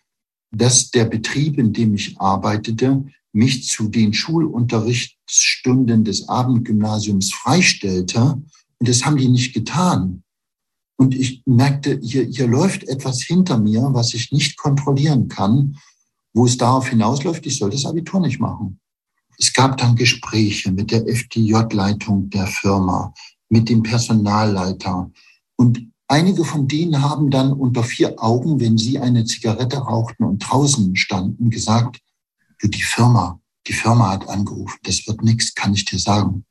dass 0.52 0.92
der 0.92 1.06
Betrieb, 1.06 1.58
in 1.58 1.74
dem 1.74 1.96
ich 1.96 2.20
arbeitete, 2.20 3.06
mich 3.32 3.68
zu 3.68 3.90
den 3.90 4.14
Schulunterrichtsstunden 4.14 6.04
des 6.04 6.30
Abendgymnasiums 6.30 7.34
freistellte. 7.34 8.42
Und 8.78 8.88
das 8.88 9.06
haben 9.06 9.18
die 9.18 9.28
nicht 9.28 9.54
getan. 9.54 10.24
Und 10.98 11.14
ich 11.14 11.42
merkte, 11.46 12.00
hier, 12.02 12.24
hier 12.26 12.48
läuft 12.48 12.88
etwas 12.88 13.22
hinter 13.22 13.58
mir, 13.58 13.82
was 13.92 14.14
ich 14.14 14.32
nicht 14.32 14.58
kontrollieren 14.58 15.28
kann, 15.28 15.78
wo 16.34 16.46
es 16.46 16.58
darauf 16.58 16.88
hinausläuft, 16.88 17.46
ich 17.46 17.58
soll 17.58 17.70
das 17.70 17.86
Abitur 17.86 18.20
nicht 18.20 18.40
machen. 18.40 18.80
Es 19.38 19.54
gab 19.54 19.78
dann 19.78 19.96
Gespräche 19.96 20.72
mit 20.72 20.92
der 20.92 21.08
FDJ-Leitung 21.08 22.30
der 22.30 22.48
Firma, 22.48 23.14
mit 23.50 23.68
dem 23.70 23.84
Personalleiter. 23.84 25.12
Und 25.58 25.88
einige 26.08 26.46
von 26.46 26.68
denen 26.68 27.02
haben 27.02 27.30
dann 27.30 27.52
unter 27.52 27.84
vier 27.84 28.16
Augen, 28.22 28.60
wenn 28.60 28.78
sie 28.78 29.00
eine 29.00 29.26
Zigarette 29.26 29.78
rauchten 29.78 30.24
und 30.24 30.40
draußen 30.40 30.96
standen, 30.96 31.50
gesagt, 31.50 32.00
du, 32.60 32.68
die 32.68 32.82
Firma, 32.82 33.40
die 33.68 33.74
Firma 33.74 34.12
hat 34.12 34.30
angerufen, 34.30 34.78
das 34.84 35.06
wird 35.08 35.24
nichts, 35.24 35.54
kann 35.54 35.74
ich 35.74 35.86
dir 35.86 36.00
sagen. 36.00 36.46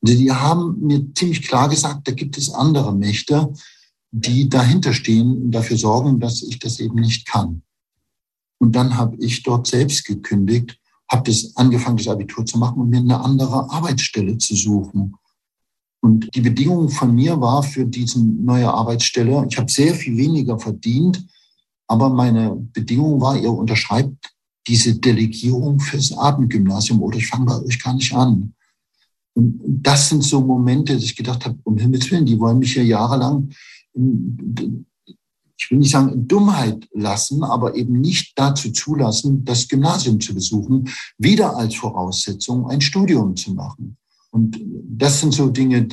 Und 0.00 0.08
die 0.08 0.32
haben 0.32 0.80
mir 0.80 1.14
ziemlich 1.14 1.42
klar 1.42 1.68
gesagt, 1.68 2.08
da 2.08 2.12
gibt 2.12 2.36
es 2.38 2.52
andere 2.52 2.94
Mächte, 2.94 3.52
die 4.12 4.48
dahinter 4.48 4.92
stehen 4.92 5.42
und 5.42 5.50
dafür 5.50 5.76
sorgen, 5.76 6.20
dass 6.20 6.42
ich 6.42 6.58
das 6.58 6.78
eben 6.78 7.00
nicht 7.00 7.26
kann. 7.26 7.62
Und 8.58 8.76
dann 8.76 8.96
habe 8.96 9.16
ich 9.16 9.42
dort 9.42 9.66
selbst 9.66 10.04
gekündigt, 10.04 10.78
habe 11.10 11.30
das 11.30 11.56
angefangen, 11.56 11.96
das 11.96 12.08
Abitur 12.08 12.46
zu 12.46 12.58
machen 12.58 12.80
und 12.80 12.90
mir 12.90 12.98
eine 12.98 13.20
andere 13.20 13.70
Arbeitsstelle 13.70 14.38
zu 14.38 14.54
suchen. 14.54 15.14
Und 16.00 16.34
die 16.34 16.40
Bedingung 16.40 16.88
von 16.88 17.14
mir 17.14 17.40
war 17.40 17.62
für 17.62 17.86
diese 17.86 18.22
neue 18.22 18.72
Arbeitsstelle, 18.72 19.46
ich 19.48 19.56
habe 19.56 19.70
sehr 19.70 19.94
viel 19.94 20.16
weniger 20.16 20.58
verdient, 20.58 21.24
aber 21.86 22.10
meine 22.10 22.56
Bedingung 22.72 23.20
war, 23.20 23.36
ihr 23.36 23.52
unterschreibt 23.52 24.32
diese 24.66 24.94
Delegierung 24.94 25.80
fürs 25.80 26.16
Abendgymnasium 26.16 27.02
oder 27.02 27.18
ich 27.18 27.26
fange 27.26 27.46
bei 27.46 27.62
euch 27.62 27.82
gar 27.82 27.94
nicht 27.94 28.14
an. 28.14 28.54
Und 29.34 29.60
das 29.64 30.08
sind 30.08 30.22
so 30.22 30.40
Momente, 30.40 30.94
dass 30.94 31.04
ich 31.04 31.16
gedacht 31.16 31.44
habe, 31.44 31.58
um 31.64 31.78
Himmels 31.78 32.10
Willen, 32.10 32.26
die 32.26 32.38
wollen 32.38 32.58
mich 32.58 32.74
hier 32.74 32.84
jahrelang 32.84 33.50
ich 33.94 35.70
will 35.70 35.78
nicht 35.78 35.90
sagen 35.90 36.26
Dummheit 36.26 36.88
lassen, 36.92 37.44
aber 37.44 37.76
eben 37.76 38.00
nicht 38.00 38.32
dazu 38.36 38.72
zulassen, 38.72 39.44
das 39.44 39.68
Gymnasium 39.68 40.20
zu 40.20 40.34
besuchen, 40.34 40.88
wieder 41.18 41.56
als 41.56 41.76
Voraussetzung 41.76 42.66
ein 42.66 42.80
Studium 42.80 43.36
zu 43.36 43.54
machen. 43.54 43.96
Und 44.30 44.58
das 44.88 45.20
sind 45.20 45.34
so 45.34 45.50
Dinge, 45.50 45.86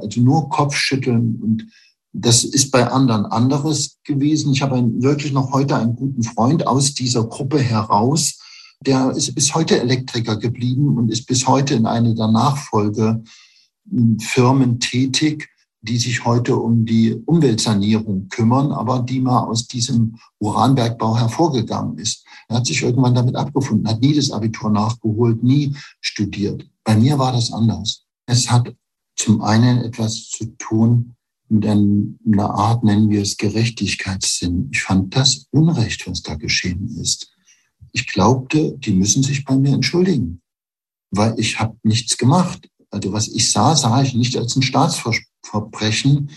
also 0.00 0.20
nur 0.20 0.48
Kopfschütteln 0.48 1.40
und 1.42 1.66
das 2.14 2.44
ist 2.44 2.70
bei 2.70 2.86
anderen 2.86 3.24
anderes 3.26 3.98
gewesen. 4.04 4.52
Ich 4.52 4.62
habe 4.62 4.82
wirklich 5.02 5.32
noch 5.32 5.52
heute 5.52 5.76
einen 5.76 5.96
guten 5.96 6.22
Freund 6.22 6.66
aus 6.66 6.94
dieser 6.94 7.24
Gruppe 7.24 7.58
heraus, 7.58 8.38
der 8.84 9.12
ist 9.12 9.34
bis 9.34 9.54
heute 9.54 9.80
Elektriker 9.80 10.36
geblieben 10.36 10.98
und 10.98 11.10
ist 11.10 11.26
bis 11.26 11.46
heute 11.46 11.72
in 11.74 11.86
einer 11.86 12.14
der 12.14 12.28
Nachfolgefirmen 12.28 14.80
tätig 14.80 15.48
die 15.82 15.98
sich 15.98 16.24
heute 16.24 16.56
um 16.56 16.86
die 16.86 17.12
Umweltsanierung 17.26 18.28
kümmern, 18.28 18.70
aber 18.70 19.00
die 19.00 19.20
mal 19.20 19.44
aus 19.44 19.66
diesem 19.66 20.16
Uranbergbau 20.38 21.16
hervorgegangen 21.18 21.98
ist. 21.98 22.24
Er 22.48 22.56
hat 22.56 22.66
sich 22.66 22.82
irgendwann 22.82 23.16
damit 23.16 23.34
abgefunden, 23.34 23.88
hat 23.88 24.00
nie 24.00 24.14
das 24.14 24.30
Abitur 24.30 24.70
nachgeholt, 24.70 25.42
nie 25.42 25.76
studiert. 26.00 26.64
Bei 26.84 26.96
mir 26.96 27.18
war 27.18 27.32
das 27.32 27.52
anders. 27.52 28.04
Es 28.26 28.50
hat 28.50 28.72
zum 29.16 29.42
einen 29.42 29.78
etwas 29.78 30.28
zu 30.28 30.46
tun 30.56 31.14
mit 31.48 31.66
einer 31.66 32.50
Art, 32.50 32.84
nennen 32.84 33.10
wir 33.10 33.20
es 33.20 33.36
Gerechtigkeitssinn. 33.36 34.68
Ich 34.72 34.82
fand 34.82 35.14
das 35.14 35.46
Unrecht, 35.50 36.08
was 36.08 36.22
da 36.22 36.36
geschehen 36.36 36.96
ist. 37.00 37.30
Ich 37.90 38.06
glaubte, 38.06 38.78
die 38.78 38.92
müssen 38.92 39.22
sich 39.22 39.44
bei 39.44 39.56
mir 39.56 39.74
entschuldigen, 39.74 40.40
weil 41.10 41.38
ich 41.38 41.58
habe 41.58 41.76
nichts 41.82 42.16
gemacht. 42.16 42.68
Also 42.90 43.12
was 43.12 43.28
ich 43.28 43.50
sah, 43.50 43.74
sah 43.74 44.00
ich 44.02 44.14
nicht 44.14 44.36
als 44.36 44.56
ein 44.56 44.62
Staatsverbrechen. 45.42 46.30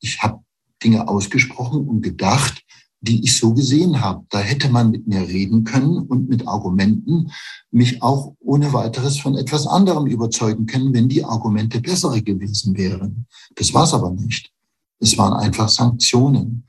Ich 0.00 0.22
habe 0.22 0.40
Dinge 0.82 1.08
ausgesprochen 1.08 1.86
und 1.86 2.02
gedacht, 2.02 2.62
die 3.02 3.22
ich 3.24 3.38
so 3.38 3.54
gesehen 3.54 4.00
habe. 4.00 4.24
Da 4.30 4.40
hätte 4.40 4.68
man 4.68 4.90
mit 4.90 5.06
mir 5.06 5.20
reden 5.20 5.64
können 5.64 5.98
und 5.98 6.28
mit 6.28 6.46
Argumenten 6.46 7.30
mich 7.70 8.02
auch 8.02 8.34
ohne 8.40 8.72
weiteres 8.72 9.18
von 9.18 9.36
etwas 9.36 9.66
anderem 9.66 10.06
überzeugen 10.06 10.66
können, 10.66 10.92
wenn 10.92 11.08
die 11.08 11.24
Argumente 11.24 11.80
bessere 11.80 12.22
gewesen 12.22 12.76
wären. 12.76 13.26
Das 13.56 13.72
war 13.72 13.84
es 13.84 13.94
aber 13.94 14.10
nicht. 14.10 14.52
Es 14.98 15.16
waren 15.16 15.32
einfach 15.32 15.70
Sanktionen. 15.70 16.64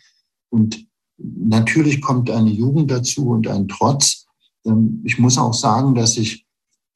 Und 0.50 0.86
natürlich 1.18 2.02
kommt 2.02 2.30
eine 2.30 2.50
Jugend 2.50 2.92
dazu 2.92 3.30
und 3.30 3.48
ein 3.48 3.68
Trotz. 3.68 4.26
Ähm, 4.66 5.02
ich 5.04 5.20
muss 5.20 5.38
auch 5.38 5.54
sagen, 5.54 5.96
dass 5.96 6.16
ich 6.16 6.46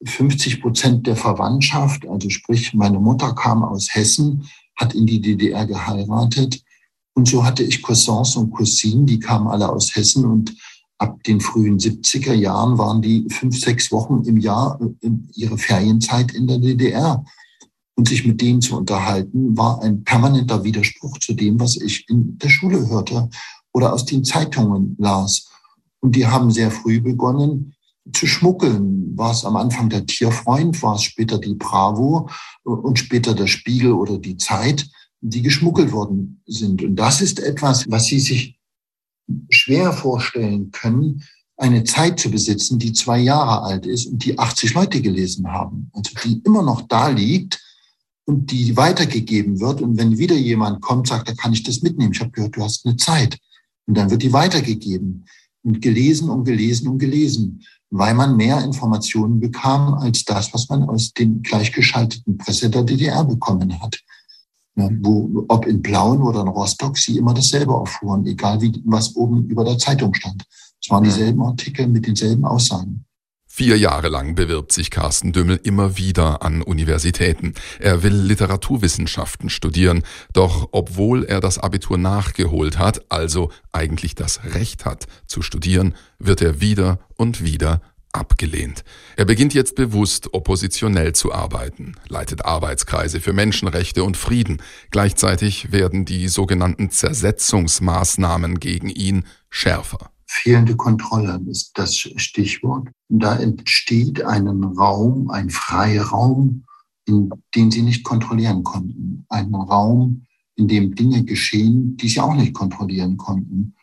50 0.02 0.62
Prozent 0.62 1.06
der 1.06 1.16
Verwandtschaft, 1.16 2.06
also 2.06 2.30
sprich, 2.30 2.72
meine 2.74 3.00
Mutter 3.00 3.34
kam 3.34 3.64
aus 3.64 3.88
Hessen, 3.94 4.48
hat 4.76 4.94
in 4.94 5.06
die 5.06 5.20
DDR 5.20 5.66
geheiratet. 5.66 6.62
Und 7.14 7.28
so 7.28 7.44
hatte 7.44 7.62
ich 7.62 7.82
Cousins 7.82 8.36
und 8.36 8.50
Cousinen, 8.50 9.06
die 9.06 9.18
kamen 9.18 9.48
alle 9.48 9.68
aus 9.68 9.94
Hessen 9.96 10.24
und 10.26 10.54
ab 10.98 11.22
den 11.24 11.40
frühen 11.40 11.78
70er 11.78 12.34
Jahren 12.34 12.78
waren 12.78 13.02
die 13.02 13.26
fünf, 13.30 13.58
sechs 13.58 13.90
Wochen 13.92 14.22
im 14.24 14.38
Jahr 14.38 14.78
äh, 14.80 15.10
ihre 15.34 15.58
Ferienzeit 15.58 16.32
in 16.34 16.46
der 16.46 16.58
DDR. 16.58 17.24
Und 17.98 18.08
sich 18.08 18.26
mit 18.26 18.42
denen 18.42 18.60
zu 18.60 18.76
unterhalten, 18.76 19.56
war 19.56 19.82
ein 19.82 20.04
permanenter 20.04 20.62
Widerspruch 20.62 21.18
zu 21.18 21.32
dem, 21.32 21.58
was 21.58 21.76
ich 21.76 22.06
in 22.10 22.36
der 22.36 22.50
Schule 22.50 22.86
hörte 22.90 23.30
oder 23.72 23.94
aus 23.94 24.04
den 24.04 24.22
Zeitungen 24.22 24.96
las. 24.98 25.48
Und 26.00 26.14
die 26.14 26.26
haben 26.26 26.50
sehr 26.50 26.70
früh 26.70 27.00
begonnen, 27.00 27.74
zu 28.12 28.26
schmuggeln. 28.26 29.16
War 29.16 29.32
es 29.32 29.44
am 29.44 29.56
Anfang 29.56 29.88
der 29.88 30.06
Tierfreund, 30.06 30.80
war 30.82 30.96
es 30.96 31.02
später 31.02 31.38
die 31.38 31.54
Bravo 31.54 32.28
und 32.64 32.98
später 32.98 33.34
der 33.34 33.46
Spiegel 33.46 33.92
oder 33.92 34.18
die 34.18 34.36
Zeit, 34.36 34.88
die 35.20 35.42
geschmuggelt 35.42 35.92
worden 35.92 36.42
sind. 36.46 36.82
Und 36.82 36.96
das 36.96 37.20
ist 37.20 37.40
etwas, 37.40 37.84
was 37.88 38.06
Sie 38.06 38.20
sich 38.20 38.58
schwer 39.50 39.92
vorstellen 39.92 40.70
können, 40.70 41.22
eine 41.56 41.84
Zeit 41.84 42.20
zu 42.20 42.30
besitzen, 42.30 42.78
die 42.78 42.92
zwei 42.92 43.18
Jahre 43.18 43.62
alt 43.62 43.86
ist 43.86 44.06
und 44.06 44.24
die 44.24 44.38
80 44.38 44.74
Leute 44.74 45.00
gelesen 45.00 45.50
haben. 45.50 45.90
Also 45.94 46.10
die 46.24 46.42
immer 46.44 46.62
noch 46.62 46.82
da 46.82 47.08
liegt 47.08 47.62
und 48.26 48.50
die 48.50 48.76
weitergegeben 48.76 49.58
wird. 49.60 49.80
Und 49.80 49.96
wenn 49.96 50.18
wieder 50.18 50.36
jemand 50.36 50.82
kommt, 50.82 51.08
sagt, 51.08 51.28
da 51.28 51.34
kann 51.34 51.54
ich 51.54 51.62
das 51.62 51.82
mitnehmen. 51.82 52.12
Ich 52.12 52.20
habe 52.20 52.30
gehört, 52.30 52.56
du 52.56 52.62
hast 52.62 52.84
eine 52.84 52.96
Zeit. 52.96 53.38
Und 53.86 53.96
dann 53.96 54.10
wird 54.10 54.22
die 54.22 54.32
weitergegeben 54.32 55.24
und 55.62 55.80
gelesen 55.80 56.28
und 56.28 56.44
gelesen 56.44 56.88
und 56.88 56.98
gelesen 56.98 57.62
weil 57.90 58.14
man 58.14 58.36
mehr 58.36 58.62
Informationen 58.64 59.40
bekam 59.40 59.94
als 59.94 60.24
das, 60.24 60.52
was 60.52 60.68
man 60.68 60.84
aus 60.84 61.12
den 61.12 61.42
gleichgeschalteten 61.42 62.36
Presse 62.36 62.68
der 62.68 62.82
DDR 62.82 63.24
bekommen 63.24 63.80
hat. 63.80 63.98
Ja, 64.78 64.90
wo, 65.00 65.44
ob 65.48 65.66
in 65.66 65.80
Plauen 65.80 66.20
oder 66.20 66.42
in 66.42 66.48
Rostock, 66.48 66.98
sie 66.98 67.16
immer 67.16 67.32
dasselbe 67.32 67.72
erfuhren, 67.72 68.26
egal 68.26 68.60
wie, 68.60 68.82
was 68.84 69.16
oben 69.16 69.48
über 69.48 69.64
der 69.64 69.78
Zeitung 69.78 70.12
stand. 70.12 70.44
Es 70.82 70.90
waren 70.90 71.04
dieselben 71.04 71.42
Artikel 71.42 71.86
mit 71.86 72.06
denselben 72.06 72.44
Aussagen. 72.44 73.05
Vier 73.58 73.78
Jahre 73.78 74.10
lang 74.10 74.34
bewirbt 74.34 74.70
sich 74.70 74.90
Carsten 74.90 75.32
Dümmel 75.32 75.58
immer 75.62 75.96
wieder 75.96 76.42
an 76.42 76.60
Universitäten. 76.60 77.54
Er 77.78 78.02
will 78.02 78.12
Literaturwissenschaften 78.12 79.48
studieren, 79.48 80.02
doch 80.34 80.68
obwohl 80.72 81.24
er 81.24 81.40
das 81.40 81.56
Abitur 81.56 81.96
nachgeholt 81.96 82.76
hat, 82.78 83.10
also 83.10 83.50
eigentlich 83.72 84.14
das 84.14 84.44
Recht 84.44 84.84
hat 84.84 85.06
zu 85.26 85.40
studieren, 85.40 85.94
wird 86.18 86.42
er 86.42 86.60
wieder 86.60 86.98
und 87.16 87.42
wieder 87.42 87.80
abgelehnt. 88.12 88.84
Er 89.16 89.24
beginnt 89.24 89.54
jetzt 89.54 89.74
bewusst 89.74 90.34
oppositionell 90.34 91.14
zu 91.14 91.32
arbeiten, 91.32 91.94
leitet 92.08 92.44
Arbeitskreise 92.44 93.22
für 93.22 93.32
Menschenrechte 93.32 94.04
und 94.04 94.18
Frieden. 94.18 94.60
Gleichzeitig 94.90 95.72
werden 95.72 96.04
die 96.04 96.28
sogenannten 96.28 96.90
Zersetzungsmaßnahmen 96.90 98.60
gegen 98.60 98.90
ihn 98.90 99.24
schärfer. 99.48 100.10
Fehlende 100.26 100.76
Kontrolle 100.76 101.40
ist 101.48 101.72
das 101.74 101.96
Stichwort. 101.96 102.88
Da 103.08 103.36
entsteht 103.36 104.22
ein 104.22 104.48
Raum, 104.48 105.30
ein 105.30 105.50
Freiraum, 105.50 106.64
in 107.06 107.30
den 107.54 107.70
sie 107.70 107.82
nicht 107.82 108.04
kontrollieren 108.04 108.64
konnten. 108.64 109.24
Ein 109.28 109.54
Raum, 109.54 110.26
in 110.56 110.68
dem 110.68 110.94
Dinge 110.94 111.24
geschehen, 111.24 111.96
die 111.96 112.08
sie 112.08 112.20
auch 112.20 112.34
nicht 112.34 112.54
kontrollieren 112.54 113.16
konnten. 113.16 113.74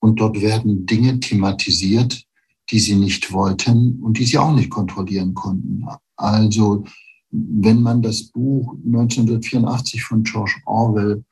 Und 0.00 0.18
dort 0.18 0.40
werden 0.40 0.86
Dinge 0.86 1.20
thematisiert, 1.20 2.24
die 2.70 2.80
sie 2.80 2.96
nicht 2.96 3.32
wollten 3.32 4.00
und 4.02 4.18
die 4.18 4.24
sie 4.24 4.38
auch 4.38 4.54
nicht 4.54 4.70
kontrollieren 4.70 5.34
konnten. 5.34 5.86
Also 6.16 6.84
wenn 7.30 7.82
man 7.82 8.02
das 8.02 8.24
Buch 8.24 8.74
1984 8.84 10.02
von 10.02 10.22
George 10.24 10.56
Orwell 10.66 11.24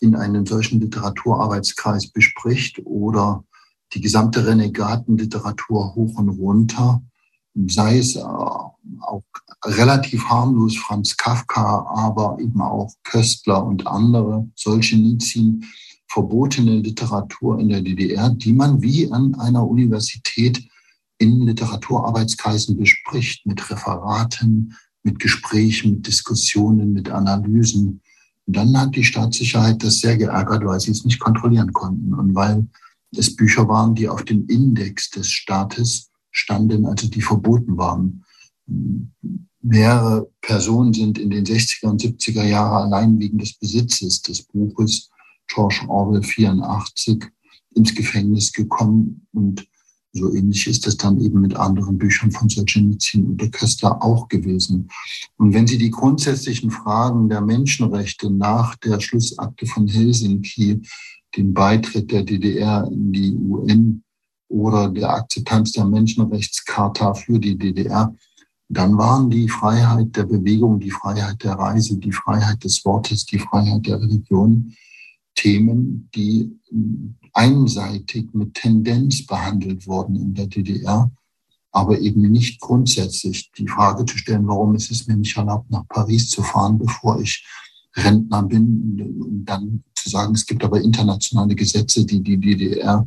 in 0.00 0.14
einem 0.14 0.46
solchen 0.46 0.80
Literaturarbeitskreis 0.80 2.10
bespricht 2.10 2.80
oder 2.84 3.44
die 3.92 4.00
gesamte 4.00 4.46
Renegatenliteratur 4.46 5.94
hoch 5.94 6.18
und 6.18 6.28
runter, 6.28 7.02
sei 7.66 7.98
es 7.98 8.16
äh, 8.16 8.20
auch 8.20 9.24
relativ 9.64 10.24
harmlos 10.24 10.76
Franz 10.76 11.16
Kafka, 11.16 11.86
aber 11.94 12.38
eben 12.40 12.60
auch 12.60 12.92
Köstler 13.02 13.64
und 13.64 13.86
andere 13.86 14.48
solche 14.54 14.96
Nizien 14.96 15.64
verbotene 16.08 16.80
Literatur 16.80 17.60
in 17.60 17.68
der 17.68 17.82
DDR, 17.82 18.30
die 18.30 18.52
man 18.52 18.82
wie 18.82 19.10
an 19.12 19.34
einer 19.36 19.66
Universität 19.66 20.60
in 21.18 21.42
Literaturarbeitskreisen 21.42 22.76
bespricht, 22.76 23.46
mit 23.46 23.70
Referaten, 23.70 24.74
mit 25.02 25.18
Gesprächen, 25.18 25.92
mit 25.92 26.06
Diskussionen, 26.06 26.92
mit 26.92 27.10
Analysen. 27.10 28.00
Und 28.46 28.56
dann 28.56 28.76
hat 28.76 28.96
die 28.96 29.04
Staatssicherheit 29.04 29.82
das 29.84 30.00
sehr 30.00 30.16
geärgert, 30.16 30.64
weil 30.64 30.80
sie 30.80 30.90
es 30.90 31.04
nicht 31.04 31.20
kontrollieren 31.20 31.72
konnten 31.72 32.14
und 32.14 32.34
weil 32.34 32.66
es 33.16 33.34
Bücher 33.34 33.68
waren, 33.68 33.94
die 33.94 34.08
auf 34.08 34.24
dem 34.24 34.46
Index 34.48 35.10
des 35.10 35.30
Staates 35.30 36.10
standen, 36.30 36.86
also 36.86 37.08
die 37.08 37.22
verboten 37.22 37.76
waren. 37.76 38.24
Mehrere 39.62 40.30
Personen 40.40 40.92
sind 40.92 41.18
in 41.18 41.30
den 41.30 41.44
60er 41.44 41.86
und 41.86 42.02
70er 42.02 42.44
Jahren 42.44 42.92
allein 42.92 43.18
wegen 43.18 43.38
des 43.38 43.54
Besitzes 43.54 44.22
des 44.22 44.42
Buches 44.42 45.10
George 45.48 45.84
Orwell 45.88 46.22
84 46.22 47.24
ins 47.74 47.94
Gefängnis 47.94 48.52
gekommen 48.52 49.26
und 49.32 49.66
so 50.12 50.34
ähnlich 50.34 50.66
ist 50.66 50.86
es 50.88 50.96
dann 50.96 51.20
eben 51.20 51.40
mit 51.40 51.54
anderen 51.54 51.96
Büchern 51.96 52.32
von 52.32 52.48
Solzhenitsyn 52.48 53.26
und 53.26 53.52
Köster 53.52 54.02
auch 54.02 54.28
gewesen. 54.28 54.88
Und 55.36 55.54
wenn 55.54 55.68
Sie 55.68 55.78
die 55.78 55.90
grundsätzlichen 55.90 56.72
Fragen 56.72 57.28
der 57.28 57.40
Menschenrechte 57.40 58.28
nach 58.28 58.74
der 58.76 58.98
Schlussakte 58.98 59.66
von 59.66 59.86
Helsinki, 59.86 60.82
dem 61.36 61.54
Beitritt 61.54 62.10
der 62.10 62.22
DDR 62.22 62.88
in 62.90 63.12
die 63.12 63.34
UN 63.34 64.02
oder 64.48 64.88
der 64.88 65.10
Akzeptanz 65.10 65.72
der 65.72 65.84
Menschenrechtscharta 65.84 67.14
für 67.14 67.38
die 67.38 67.56
DDR, 67.56 68.14
dann 68.68 68.96
waren 68.96 69.30
die 69.30 69.48
Freiheit 69.48 70.14
der 70.16 70.24
Bewegung, 70.24 70.78
die 70.78 70.90
Freiheit 70.90 71.42
der 71.42 71.54
Reise, 71.54 71.98
die 71.98 72.12
Freiheit 72.12 72.62
des 72.62 72.84
Wortes, 72.84 73.26
die 73.26 73.38
Freiheit 73.38 73.86
der 73.86 74.00
Religion 74.00 74.74
Themen, 75.34 76.08
die 76.14 76.52
einseitig 77.32 78.32
mit 78.32 78.54
Tendenz 78.54 79.26
behandelt 79.26 79.86
wurden 79.86 80.16
in 80.16 80.34
der 80.34 80.46
DDR, 80.46 81.10
aber 81.72 81.98
eben 82.00 82.22
nicht 82.22 82.60
grundsätzlich 82.60 83.50
die 83.52 83.68
Frage 83.68 84.04
zu 84.04 84.18
stellen, 84.18 84.46
warum 84.46 84.74
ist 84.74 84.90
es 84.90 85.06
mir 85.06 85.16
nicht 85.16 85.36
erlaubt, 85.36 85.70
nach 85.70 85.86
Paris 85.88 86.28
zu 86.28 86.42
fahren, 86.42 86.78
bevor 86.78 87.20
ich 87.20 87.46
Rentner 87.96 88.42
bin, 88.42 89.18
und 89.20 89.44
dann 89.44 89.82
zu 90.02 90.10
sagen, 90.10 90.34
es 90.34 90.46
gibt 90.46 90.64
aber 90.64 90.80
internationale 90.80 91.54
Gesetze, 91.54 92.04
die 92.04 92.22
die 92.22 92.38
DDR 92.38 93.06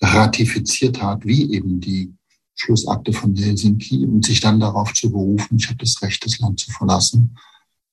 ratifiziert 0.00 1.02
hat, 1.02 1.24
wie 1.24 1.52
eben 1.52 1.80
die 1.80 2.12
Schlussakte 2.54 3.12
von 3.12 3.34
Helsinki, 3.34 4.04
und 4.04 4.24
sich 4.24 4.40
dann 4.40 4.60
darauf 4.60 4.92
zu 4.92 5.10
berufen, 5.10 5.56
ich 5.56 5.66
habe 5.66 5.78
das 5.78 6.00
Recht, 6.02 6.24
das 6.24 6.38
Land 6.38 6.60
zu 6.60 6.70
verlassen 6.70 7.34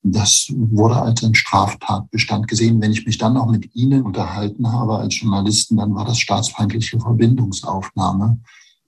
das 0.03 0.47
wurde 0.55 0.95
als 0.95 1.23
ein 1.23 1.35
Straftatbestand 1.35 2.47
gesehen. 2.47 2.81
Wenn 2.81 2.91
ich 2.91 3.05
mich 3.05 3.17
dann 3.17 3.37
auch 3.37 3.49
mit 3.49 3.75
Ihnen 3.75 4.01
unterhalten 4.01 4.71
habe 4.71 4.97
als 4.97 5.19
Journalisten, 5.19 5.77
dann 5.77 5.93
war 5.93 6.05
das 6.05 6.19
staatsfeindliche 6.19 6.99
Verbindungsaufnahme 6.99 8.39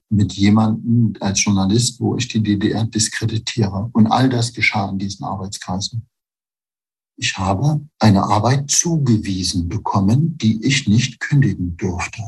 mit 0.10 0.34
jemandem 0.34 1.14
als 1.20 1.44
Journalist, 1.44 2.00
wo 2.00 2.16
ich 2.18 2.28
die 2.28 2.42
DDR 2.42 2.86
diskreditiere. 2.86 3.90
Und 3.94 4.08
all 4.08 4.30
das 4.30 4.54
geschah 4.54 4.90
in 4.90 4.98
diesen 4.98 5.24
Arbeitskreisen. 5.24 6.08
Ich 7.16 7.38
habe 7.38 7.82
eine 8.00 8.24
Arbeit 8.24 8.72
zugewiesen 8.72 9.70
bekommen, 9.70 10.38
die 10.38 10.64
ich 10.66 10.88
nicht 10.88 11.20
kündigen 11.20 11.78
durfte. 11.78 12.24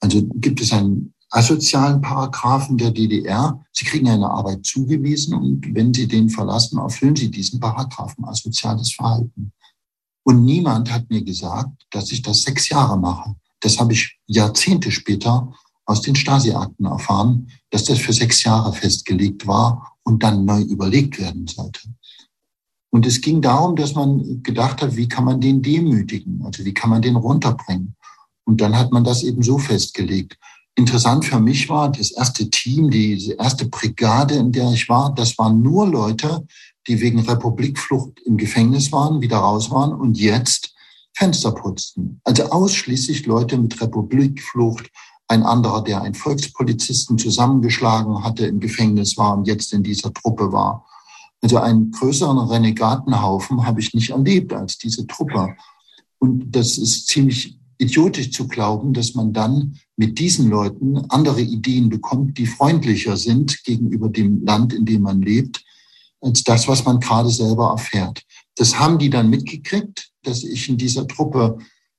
Also 0.00 0.22
gibt 0.34 0.60
es 0.60 0.72
ein 0.72 1.12
asozialen 1.30 2.00
Paragraphen 2.00 2.76
der 2.76 2.92
DDR. 2.92 3.60
Sie 3.72 3.84
kriegen 3.84 4.08
eine 4.08 4.30
Arbeit 4.30 4.64
zugewiesen 4.64 5.34
und 5.34 5.74
wenn 5.74 5.92
Sie 5.92 6.06
den 6.06 6.30
verlassen, 6.30 6.78
erfüllen 6.78 7.16
Sie 7.16 7.30
diesen 7.30 7.60
Paragraphen 7.60 8.24
asoziales 8.24 8.92
Verhalten. 8.92 9.52
Und 10.24 10.44
niemand 10.44 10.92
hat 10.92 11.08
mir 11.10 11.22
gesagt, 11.22 11.86
dass 11.90 12.10
ich 12.12 12.22
das 12.22 12.42
sechs 12.42 12.68
Jahre 12.68 12.98
mache. 12.98 13.36
Das 13.60 13.78
habe 13.78 13.92
ich 13.92 14.18
Jahrzehnte 14.26 14.90
später 14.90 15.52
aus 15.84 16.02
den 16.02 16.16
Stasi-Akten 16.16 16.84
erfahren, 16.84 17.48
dass 17.70 17.84
das 17.84 17.98
für 17.98 18.12
sechs 18.12 18.42
Jahre 18.42 18.72
festgelegt 18.72 19.46
war 19.46 19.96
und 20.02 20.22
dann 20.22 20.44
neu 20.44 20.60
überlegt 20.62 21.18
werden 21.18 21.46
sollte. 21.46 21.80
Und 22.96 23.04
es 23.04 23.20
ging 23.20 23.42
darum, 23.42 23.76
dass 23.76 23.94
man 23.94 24.42
gedacht 24.42 24.80
hat, 24.80 24.96
wie 24.96 25.06
kann 25.06 25.26
man 25.26 25.38
den 25.38 25.60
demütigen? 25.60 26.40
Also 26.46 26.64
wie 26.64 26.72
kann 26.72 26.88
man 26.88 27.02
den 27.02 27.16
runterbringen? 27.16 27.94
Und 28.46 28.62
dann 28.62 28.74
hat 28.74 28.90
man 28.90 29.04
das 29.04 29.22
eben 29.22 29.42
so 29.42 29.58
festgelegt. 29.58 30.38
Interessant 30.76 31.26
für 31.26 31.38
mich 31.38 31.68
war, 31.68 31.92
das 31.92 32.10
erste 32.10 32.48
Team, 32.48 32.88
die 32.88 33.34
erste 33.38 33.66
Brigade, 33.66 34.36
in 34.36 34.50
der 34.50 34.70
ich 34.70 34.88
war, 34.88 35.14
das 35.14 35.36
waren 35.36 35.60
nur 35.60 35.86
Leute, 35.86 36.46
die 36.88 36.98
wegen 37.02 37.20
Republikflucht 37.20 38.18
im 38.24 38.38
Gefängnis 38.38 38.90
waren, 38.92 39.20
wieder 39.20 39.36
raus 39.36 39.70
waren 39.70 39.92
und 39.92 40.16
jetzt 40.16 40.72
Fenster 41.12 41.52
putzten. 41.52 42.22
Also 42.24 42.44
ausschließlich 42.44 43.26
Leute 43.26 43.58
mit 43.58 43.78
Republikflucht. 43.78 44.90
Ein 45.28 45.42
anderer, 45.42 45.84
der 45.84 46.00
einen 46.00 46.14
Volkspolizisten 46.14 47.18
zusammengeschlagen 47.18 48.24
hatte, 48.24 48.46
im 48.46 48.58
Gefängnis 48.58 49.18
war 49.18 49.36
und 49.36 49.46
jetzt 49.46 49.74
in 49.74 49.82
dieser 49.82 50.14
Truppe 50.14 50.50
war. 50.50 50.86
Also 51.42 51.58
einen 51.58 51.90
größeren 51.90 52.38
Renegatenhaufen 52.38 53.66
habe 53.66 53.80
ich 53.80 53.94
nicht 53.94 54.10
erlebt 54.10 54.52
als 54.52 54.78
diese 54.78 55.06
Truppe. 55.06 55.54
Und 56.18 56.50
das 56.50 56.78
ist 56.78 57.08
ziemlich 57.08 57.58
idiotisch 57.78 58.30
zu 58.30 58.48
glauben, 58.48 58.92
dass 58.92 59.14
man 59.14 59.32
dann 59.32 59.78
mit 59.96 60.18
diesen 60.18 60.48
Leuten 60.48 60.96
andere 61.10 61.42
Ideen 61.42 61.88
bekommt, 61.88 62.38
die 62.38 62.46
freundlicher 62.46 63.16
sind 63.16 63.62
gegenüber 63.64 64.08
dem 64.08 64.44
Land, 64.44 64.72
in 64.72 64.86
dem 64.86 65.02
man 65.02 65.20
lebt, 65.20 65.62
als 66.20 66.42
das, 66.42 66.66
was 66.68 66.84
man 66.84 67.00
gerade 67.00 67.28
selber 67.28 67.70
erfährt. 67.70 68.22
Das 68.56 68.78
haben 68.78 68.98
die 68.98 69.10
dann 69.10 69.28
mitgekriegt, 69.28 70.10
dass 70.22 70.42
ich 70.42 70.68
in 70.68 70.78
dieser 70.78 71.06
Truppe, 71.06 71.58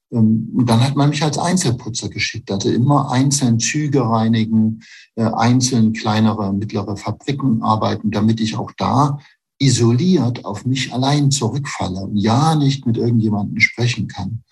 und 0.10 0.65
dann 0.65 0.82
hat 0.82 0.96
man 0.96 1.10
mich 1.10 1.24
als 1.24 1.38
Einzelputzer 1.38 2.10
geschickt, 2.10 2.50
also 2.50 2.70
immer 2.70 3.12
einzeln 3.12 3.60
Züge 3.60 4.02
reinigen, 4.02 4.82
äh, 5.15 5.24
einzeln 5.24 5.93
kleinere, 5.93 6.54
mittlere 6.54 6.96
Fabriken 6.96 7.62
arbeiten, 7.62 8.12
damit 8.12 8.39
ich 8.39 8.58
auch 8.58 8.72
da 8.78 9.20
isoliert 9.60 10.46
auf 10.46 10.65
mich 10.65 10.93
allein 10.93 11.32
zurückfalle 11.32 12.02
und 12.02 12.15
ja 12.15 12.56
nicht 12.56 12.86
mit 12.86 12.98
irgendjemandem 12.98 13.60
sprechen 13.60 14.08
kann 14.08 14.43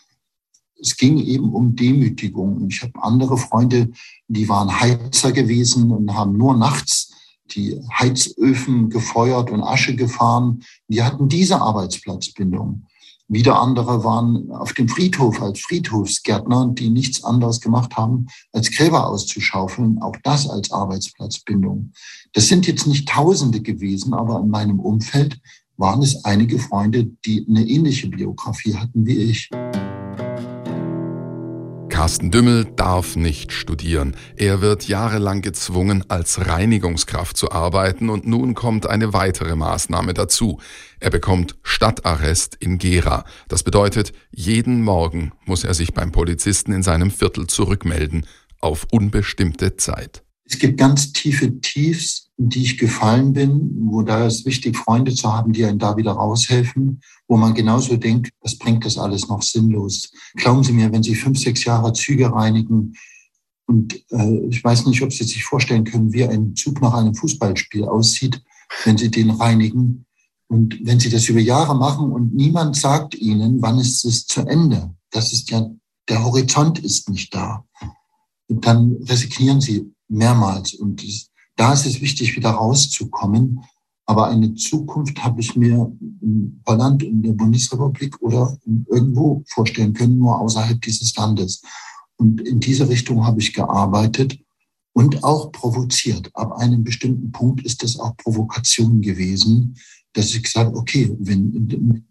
es 0.85 0.97
ging 0.97 1.17
eben 1.17 1.53
um 1.53 1.75
Demütigung. 1.75 2.67
Ich 2.69 2.81
habe 2.81 3.01
andere 3.01 3.37
Freunde, 3.37 3.91
die 4.27 4.47
waren 4.49 4.79
Heizer 4.79 5.31
gewesen 5.31 5.91
und 5.91 6.13
haben 6.13 6.37
nur 6.37 6.55
nachts 6.55 7.11
die 7.51 7.79
Heizöfen 7.99 8.89
gefeuert 8.89 9.51
und 9.51 9.63
Asche 9.63 9.95
gefahren. 9.95 10.63
Die 10.87 11.03
hatten 11.03 11.29
diese 11.29 11.61
Arbeitsplatzbindung. 11.61 12.85
Wieder 13.27 13.59
andere 13.59 14.03
waren 14.03 14.51
auf 14.51 14.73
dem 14.73 14.87
Friedhof 14.87 15.41
als 15.41 15.59
Friedhofsgärtner, 15.61 16.69
die 16.73 16.91
nichts 16.91 17.23
anderes 17.23 17.59
gemacht 17.59 17.97
haben, 17.97 18.27
als 18.53 18.69
Gräber 18.69 19.07
auszuschaufeln. 19.07 19.99
Auch 20.01 20.15
das 20.23 20.47
als 20.47 20.71
Arbeitsplatzbindung. 20.71 21.91
Das 22.33 22.47
sind 22.47 22.67
jetzt 22.67 22.85
nicht 22.85 23.09
Tausende 23.09 23.61
gewesen, 23.61 24.13
aber 24.13 24.39
in 24.39 24.49
meinem 24.49 24.79
Umfeld 24.79 25.39
waren 25.77 26.03
es 26.03 26.23
einige 26.23 26.59
Freunde, 26.59 27.05
die 27.25 27.45
eine 27.49 27.67
ähnliche 27.67 28.07
Biografie 28.07 28.75
hatten 28.75 29.05
wie 29.05 29.17
ich. 29.17 29.49
Carsten 31.95 32.29
Dümmel 32.29 32.65
darf 32.75 33.15
nicht 33.15 33.53
studieren. 33.53 34.17
Er 34.35 34.59
wird 34.59 34.85
jahrelang 34.85 35.41
gezwungen, 35.41 36.03
als 36.09 36.45
Reinigungskraft 36.45 37.37
zu 37.37 37.53
arbeiten 37.53 38.09
und 38.09 38.27
nun 38.27 38.53
kommt 38.53 38.85
eine 38.85 39.13
weitere 39.13 39.55
Maßnahme 39.55 40.13
dazu. 40.13 40.59
Er 40.99 41.09
bekommt 41.09 41.55
Stadtarrest 41.63 42.57
in 42.59 42.79
Gera. 42.79 43.23
Das 43.47 43.63
bedeutet, 43.63 44.11
jeden 44.29 44.83
Morgen 44.83 45.31
muss 45.45 45.63
er 45.63 45.73
sich 45.73 45.93
beim 45.93 46.11
Polizisten 46.11 46.73
in 46.73 46.83
seinem 46.83 47.11
Viertel 47.11 47.47
zurückmelden, 47.47 48.25
auf 48.59 48.87
unbestimmte 48.91 49.77
Zeit. 49.77 50.21
Es 50.43 50.59
gibt 50.59 50.77
ganz 50.77 51.13
tiefe 51.13 51.61
Tiefs, 51.61 52.24
in 52.37 52.49
die 52.49 52.63
ich 52.63 52.77
gefallen 52.77 53.33
bin, 53.33 53.71
wo 53.79 54.01
da 54.01 54.27
ist 54.27 54.45
wichtig, 54.45 54.77
Freunde 54.77 55.13
zu 55.13 55.31
haben, 55.31 55.53
die 55.53 55.63
einen 55.63 55.79
da 55.79 55.95
wieder 55.95 56.11
raushelfen, 56.11 57.01
wo 57.27 57.37
man 57.37 57.53
genauso 57.53 57.95
denkt, 57.95 58.31
was 58.41 58.57
bringt 58.57 58.85
das 58.85 58.97
alles 58.97 59.27
noch 59.29 59.41
sinnlos? 59.41 60.11
Glauben 60.35 60.63
Sie 60.63 60.73
mir, 60.73 60.91
wenn 60.91 61.03
Sie 61.03 61.15
fünf, 61.15 61.39
sechs 61.39 61.63
Jahre 61.63 61.93
Züge 61.93 62.33
reinigen 62.33 62.93
und 63.67 63.95
äh, 64.11 64.47
ich 64.47 64.63
weiß 64.63 64.85
nicht, 64.85 65.01
ob 65.01 65.11
Sie 65.11 65.23
sich 65.23 65.43
vorstellen 65.43 65.83
können, 65.83 66.13
wie 66.13 66.23
ein 66.23 66.55
Zug 66.55 66.81
nach 66.81 66.93
einem 66.93 67.15
Fußballspiel 67.15 67.85
aussieht, 67.85 68.41
wenn 68.83 68.97
Sie 68.97 69.09
den 69.09 69.31
reinigen. 69.31 70.05
Und 70.47 70.77
wenn 70.83 70.99
Sie 70.99 71.09
das 71.09 71.27
über 71.27 71.39
Jahre 71.39 71.75
machen 71.75 72.11
und 72.11 72.35
niemand 72.35 72.75
sagt 72.75 73.15
Ihnen, 73.15 73.61
wann 73.61 73.79
ist 73.79 74.05
es 74.05 74.27
zu 74.27 74.41
Ende, 74.41 74.93
das 75.11 75.33
ist 75.33 75.49
ja, 75.49 75.67
der 76.07 76.23
Horizont 76.23 76.77
ist 76.79 77.09
nicht 77.09 77.33
da. 77.33 77.65
Und 78.47 78.65
dann 78.65 78.97
resignieren 79.01 79.61
Sie 79.61 79.91
mehrmals. 80.07 80.75
Und 80.75 81.01
da 81.55 81.73
ist 81.73 81.85
es 81.85 82.01
wichtig, 82.01 82.35
wieder 82.35 82.51
rauszukommen. 82.51 83.61
Aber 84.07 84.27
eine 84.27 84.53
Zukunft 84.53 85.23
habe 85.23 85.41
ich 85.41 85.55
mir 85.55 85.91
in 86.21 86.61
Holland, 86.67 87.01
in 87.01 87.23
der 87.23 87.33
Bundesrepublik 87.33 88.21
oder 88.21 88.57
irgendwo 88.65 89.43
vorstellen 89.47 89.93
können, 89.93 90.19
nur 90.19 90.39
außerhalb 90.39 90.79
dieses 90.81 91.15
Landes. 91.15 91.61
Und 92.17 92.41
in 92.41 92.59
diese 92.59 92.87
Richtung 92.87 93.25
habe 93.25 93.39
ich 93.39 93.53
gearbeitet. 93.53 94.39
und 94.97 95.25
auch 95.25 95.51
provoziert. 95.51 96.29
Ab 96.33 96.53
einem 96.53 96.83
bestimmten 96.83 97.29
Punkt 97.31 97.65
ist 97.65 97.83
das 97.83 97.99
auch 97.99 98.15
Provokation 98.15 99.01
gewesen, 99.01 99.75
dass 100.13 100.33
ich 100.33 100.41
gesagt 100.41 100.67
habe, 100.67 100.77
okay, 100.77 101.13
wenn, 101.19 102.05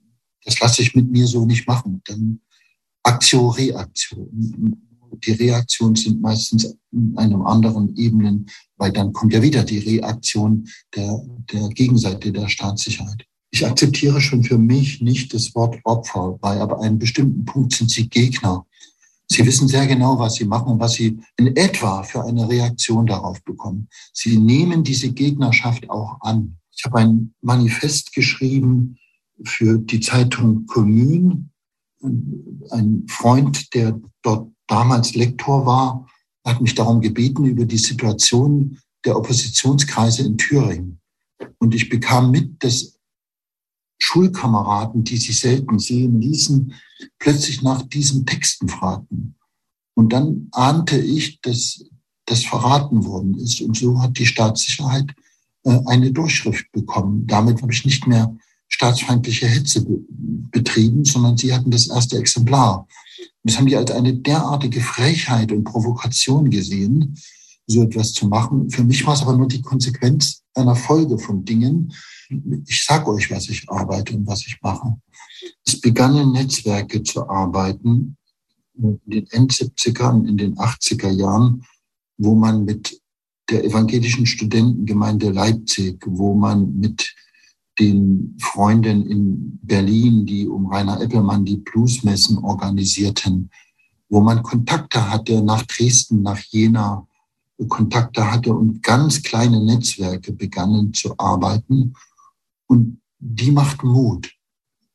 das 0.44 0.60
lasse 0.60 0.82
ich 0.82 0.94
mit 0.94 1.10
mir 1.10 1.26
so 1.26 1.46
nicht 1.46 1.66
machen. 1.66 2.02
Dann 2.04 2.40
Aktion, 3.02 3.50
Reaktion. 3.52 4.76
Die 5.24 5.32
Reaktionen 5.32 5.96
sind 5.96 6.20
meistens 6.20 6.76
in 6.92 7.16
einem 7.16 7.42
anderen 7.42 7.96
Ebenen, 7.96 8.46
weil 8.76 8.92
dann 8.92 9.12
kommt 9.12 9.32
ja 9.32 9.42
wieder 9.42 9.64
die 9.64 9.78
Reaktion 9.78 10.68
der, 10.94 11.20
der 11.52 11.68
Gegenseite 11.70 12.32
der 12.32 12.48
Staatssicherheit. 12.48 13.24
Ich 13.50 13.64
akzeptiere 13.64 14.20
schon 14.20 14.42
für 14.42 14.58
mich 14.58 15.00
nicht 15.00 15.32
das 15.32 15.54
Wort 15.54 15.78
Opfer, 15.84 16.38
weil 16.40 16.60
ab 16.60 16.80
einem 16.80 16.98
bestimmten 16.98 17.44
Punkt 17.44 17.72
sind 17.72 17.90
sie 17.90 18.08
Gegner. 18.08 18.66
Sie 19.30 19.46
wissen 19.46 19.68
sehr 19.68 19.86
genau, 19.86 20.18
was 20.18 20.34
sie 20.34 20.44
machen 20.44 20.72
und 20.72 20.80
was 20.80 20.94
sie 20.94 21.18
in 21.36 21.56
etwa 21.56 22.02
für 22.02 22.24
eine 22.24 22.48
Reaktion 22.48 23.06
darauf 23.06 23.42
bekommen. 23.44 23.88
Sie 24.12 24.38
nehmen 24.38 24.84
diese 24.84 25.12
Gegnerschaft 25.12 25.88
auch 25.88 26.20
an. 26.20 26.56
Ich 26.76 26.84
habe 26.84 26.98
ein 26.98 27.34
Manifest 27.40 28.12
geschrieben 28.12 28.98
für 29.44 29.78
die 29.78 30.00
Zeitung 30.00 30.66
Commune. 30.66 31.48
Ein 32.70 33.06
Freund, 33.08 33.72
der 33.74 33.98
dort 34.22 34.50
damals 34.66 35.14
Lektor 35.14 35.66
war, 35.66 36.06
hat 36.44 36.60
mich 36.60 36.74
darum 36.74 37.00
gebeten, 37.00 37.44
über 37.44 37.64
die 37.64 37.78
Situation 37.78 38.78
der 39.04 39.16
Oppositionskreise 39.16 40.22
in 40.22 40.38
Thüringen. 40.38 41.00
Und 41.58 41.74
ich 41.74 41.88
bekam 41.88 42.30
mit, 42.30 42.62
dass 42.62 42.98
Schulkameraden, 43.98 45.04
die 45.04 45.16
sich 45.16 45.38
selten 45.40 45.78
sehen 45.78 46.20
ließen, 46.20 46.74
plötzlich 47.18 47.62
nach 47.62 47.82
diesen 47.82 48.26
Texten 48.26 48.68
fragten. 48.68 49.36
Und 49.94 50.12
dann 50.12 50.48
ahnte 50.52 50.98
ich, 50.98 51.40
dass 51.40 51.84
das 52.26 52.44
verraten 52.44 53.04
worden 53.04 53.38
ist. 53.38 53.60
Und 53.60 53.76
so 53.76 54.00
hat 54.00 54.18
die 54.18 54.26
Staatssicherheit 54.26 55.14
äh, 55.64 55.78
eine 55.86 56.10
Durchschrift 56.10 56.70
bekommen. 56.72 57.26
Damit 57.26 57.62
habe 57.62 57.72
ich 57.72 57.84
nicht 57.84 58.06
mehr 58.06 58.34
staatsfeindliche 58.68 59.46
Hetze 59.46 59.84
betrieben, 60.50 61.04
sondern 61.04 61.36
sie 61.36 61.54
hatten 61.54 61.70
das 61.70 61.88
erste 61.88 62.18
Exemplar. 62.18 62.86
Das 63.44 63.58
haben 63.58 63.66
die 63.66 63.76
als 63.76 63.90
eine 63.90 64.14
derartige 64.14 64.80
Frechheit 64.80 65.52
und 65.52 65.64
Provokation 65.64 66.50
gesehen, 66.50 67.16
so 67.66 67.82
etwas 67.82 68.12
zu 68.12 68.26
machen. 68.26 68.70
Für 68.70 68.84
mich 68.84 69.06
war 69.06 69.14
es 69.14 69.22
aber 69.22 69.36
nur 69.36 69.48
die 69.48 69.62
Konsequenz 69.62 70.42
einer 70.54 70.76
Folge 70.76 71.18
von 71.18 71.44
Dingen, 71.44 71.92
ich 72.66 72.84
sage 72.84 73.10
euch, 73.10 73.30
was 73.30 73.48
ich 73.48 73.68
arbeite 73.68 74.14
und 74.14 74.26
was 74.26 74.46
ich 74.46 74.60
mache. 74.62 74.96
Es 75.64 75.80
begannen 75.80 76.32
Netzwerke 76.32 77.02
zu 77.02 77.28
arbeiten 77.28 78.16
in 78.76 79.00
den 79.04 79.26
End-70ern, 79.26 80.26
in 80.26 80.36
den 80.36 80.56
80er 80.56 81.10
Jahren, 81.10 81.64
wo 82.16 82.34
man 82.34 82.64
mit 82.64 83.00
der 83.50 83.64
evangelischen 83.64 84.26
Studentengemeinde 84.26 85.30
Leipzig, 85.30 86.02
wo 86.06 86.34
man 86.34 86.74
mit 86.78 87.14
den 87.78 88.36
Freunden 88.40 89.06
in 89.06 89.58
Berlin, 89.62 90.26
die 90.26 90.46
um 90.46 90.66
Rainer 90.66 91.00
Eppelmann 91.00 91.44
die 91.44 91.56
Bluesmessen 91.56 92.38
organisierten, 92.38 93.50
wo 94.08 94.20
man 94.20 94.42
Kontakte 94.42 95.10
hatte 95.10 95.42
nach 95.42 95.62
Dresden, 95.62 96.22
nach 96.22 96.38
Jena, 96.38 97.06
Kontakte 97.68 98.30
hatte 98.30 98.52
und 98.54 98.82
ganz 98.82 99.22
kleine 99.22 99.62
Netzwerke 99.64 100.32
begannen 100.32 100.92
zu 100.92 101.14
arbeiten. 101.18 101.94
Und 102.66 103.00
die 103.18 103.52
macht 103.52 103.82
Mut. 103.84 104.32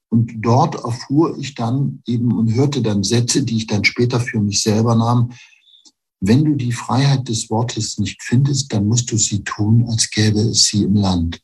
Und 0.09 0.33
dort 0.37 0.75
erfuhr 0.75 1.37
ich 1.37 1.55
dann 1.55 2.01
eben 2.05 2.31
und 2.31 2.53
hörte 2.53 2.81
dann 2.81 3.03
Sätze, 3.03 3.43
die 3.43 3.57
ich 3.57 3.67
dann 3.67 3.85
später 3.85 4.19
für 4.19 4.39
mich 4.39 4.61
selber 4.61 4.95
nahm. 4.95 5.31
Wenn 6.19 6.43
du 6.43 6.55
die 6.55 6.71
Freiheit 6.71 7.29
des 7.29 7.49
Wortes 7.49 7.97
nicht 7.97 8.21
findest, 8.21 8.73
dann 8.73 8.87
musst 8.87 9.11
du 9.11 9.17
sie 9.17 9.43
tun, 9.43 9.87
als 9.87 10.09
gäbe 10.09 10.39
es 10.39 10.65
sie 10.65 10.83
im 10.83 10.95
Land. 10.95 11.41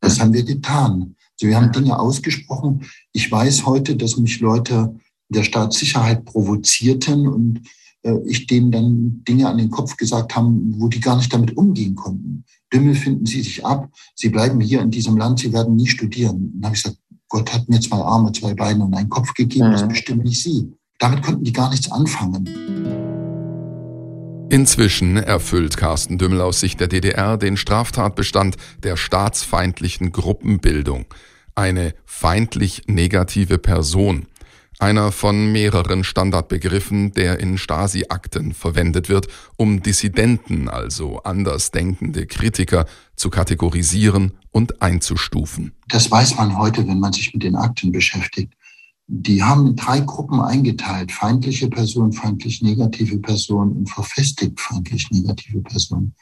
Das 0.00 0.20
haben 0.20 0.32
wir 0.32 0.44
getan. 0.44 1.16
Also 1.40 1.48
wir 1.48 1.56
haben 1.56 1.72
Dinge 1.72 1.98
ausgesprochen. 1.98 2.86
Ich 3.12 3.30
weiß 3.30 3.66
heute, 3.66 3.96
dass 3.96 4.16
mich 4.16 4.40
Leute 4.40 4.94
der 5.28 5.44
Staatssicherheit 5.44 6.24
provozierten 6.24 7.28
und 7.28 7.62
äh, 8.02 8.14
ich 8.26 8.46
denen 8.46 8.70
dann 8.70 9.24
Dinge 9.26 9.48
an 9.48 9.58
den 9.58 9.70
Kopf 9.70 9.96
gesagt 9.96 10.36
haben, 10.36 10.74
wo 10.78 10.88
die 10.88 11.00
gar 11.00 11.16
nicht 11.16 11.32
damit 11.32 11.56
umgehen 11.56 11.94
konnten. 11.94 12.44
Dümmel 12.72 12.94
finden 12.94 13.26
Sie 13.26 13.42
sich 13.42 13.64
ab, 13.64 13.90
Sie 14.14 14.28
bleiben 14.28 14.60
hier 14.60 14.80
in 14.80 14.90
diesem 14.90 15.16
Land, 15.16 15.40
Sie 15.40 15.52
werden 15.52 15.76
nie 15.76 15.86
studieren. 15.86 16.52
Dann 16.54 16.66
habe 16.66 16.76
ich 16.76 16.82
gesagt, 16.82 17.00
Gott 17.28 17.52
hat 17.52 17.68
mir 17.68 17.80
zwei 17.80 17.98
Arme, 17.98 18.32
zwei 18.32 18.54
Beine 18.54 18.84
und 18.84 18.94
einen 18.94 19.08
Kopf 19.08 19.34
gegeben, 19.34 19.68
mhm. 19.68 19.72
das 19.72 19.88
bestimmt 19.88 20.24
nicht 20.24 20.42
Sie. 20.42 20.72
Damit 20.98 21.22
konnten 21.22 21.44
die 21.44 21.52
gar 21.52 21.70
nichts 21.70 21.90
anfangen. 21.90 22.99
Inzwischen 24.50 25.16
erfüllt 25.16 25.76
Carsten 25.76 26.18
Dümmel 26.18 26.40
aus 26.40 26.58
Sicht 26.58 26.80
der 26.80 26.88
DDR 26.88 27.36
den 27.36 27.56
Straftatbestand 27.56 28.56
der 28.82 28.96
staatsfeindlichen 28.96 30.10
Gruppenbildung. 30.10 31.06
Eine 31.54 31.94
feindlich 32.04 32.82
negative 32.88 33.58
Person 33.58 34.26
einer 34.80 35.12
von 35.12 35.52
mehreren 35.52 36.04
Standardbegriffen, 36.04 37.12
der 37.12 37.38
in 37.38 37.58
Stasi-Akten 37.58 38.54
verwendet 38.54 39.08
wird, 39.08 39.28
um 39.56 39.82
Dissidenten, 39.82 40.68
also 40.68 41.18
andersdenkende 41.22 42.26
Kritiker, 42.26 42.86
zu 43.14 43.28
kategorisieren 43.28 44.32
und 44.50 44.80
einzustufen. 44.80 45.72
Das 45.88 46.10
weiß 46.10 46.36
man 46.36 46.56
heute, 46.56 46.88
wenn 46.88 46.98
man 46.98 47.12
sich 47.12 47.32
mit 47.34 47.42
den 47.42 47.56
Akten 47.56 47.92
beschäftigt. 47.92 48.54
Die 49.12 49.42
haben 49.42 49.66
in 49.66 49.74
drei 49.74 49.98
Gruppen 49.98 50.40
eingeteilt. 50.40 51.10
Feindliche 51.10 51.68
Person, 51.68 52.12
feindlich 52.12 52.62
negative 52.62 53.18
Person 53.18 53.72
und 53.72 53.90
verfestigt 53.90 54.60
feindlich 54.60 55.10
negative 55.10 55.62
Person. 55.62 56.14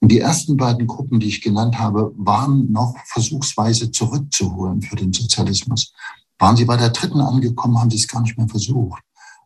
Und 0.00 0.12
die 0.12 0.18
ersten 0.18 0.58
beiden 0.58 0.86
Gruppen, 0.86 1.18
die 1.18 1.28
ich 1.28 1.40
genannt 1.40 1.78
habe, 1.78 2.12
waren 2.18 2.70
noch 2.70 2.94
versuchsweise 3.06 3.90
zurückzuholen 3.90 4.82
für 4.82 4.96
den 4.96 5.14
Sozialismus. 5.14 5.94
Waren 6.38 6.58
Sie 6.58 6.66
bei 6.66 6.76
der 6.76 6.90
dritten 6.90 7.22
angekommen, 7.22 7.78
haben 7.80 7.90
Sie 7.90 7.96
es 7.96 8.06
gar 8.06 8.20
nicht 8.20 8.36
mehr 8.36 8.48
versucht. 8.48 9.02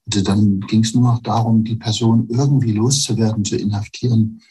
Also 0.07 0.25
dann 0.25 0.59
ging 0.61 0.83
es 0.83 0.95
nur 0.95 1.13
noch 1.13 1.23
darum, 1.23 1.63
die 1.63 1.77
Person 1.77 2.27
irgendwie 2.29 2.73
loszuwerden, 2.73 3.45
zu 3.45 3.57
inhaftieren 3.57 4.43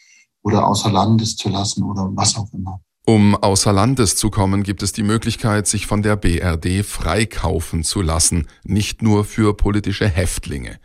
oder 0.43 0.65
außer 0.65 0.89
Landes 0.89 1.35
zu 1.35 1.49
lassen 1.49 1.83
oder 1.83 2.09
was 2.15 2.37
auch 2.37 2.51
immer. 2.53 2.79
Um 3.05 3.35
außer 3.35 3.73
Landes 3.73 4.15
zu 4.15 4.29
kommen, 4.29 4.63
gibt 4.63 4.81
es 4.81 4.93
die 4.93 5.03
Möglichkeit, 5.03 5.67
sich 5.67 5.87
von 5.87 6.03
der 6.03 6.15
BRD 6.15 6.85
freikaufen 6.85 7.83
zu 7.83 8.01
lassen, 8.01 8.47
nicht 8.63 9.01
nur 9.01 9.25
für 9.25 9.57
politische 9.57 10.07
Häftlinge. 10.07 10.79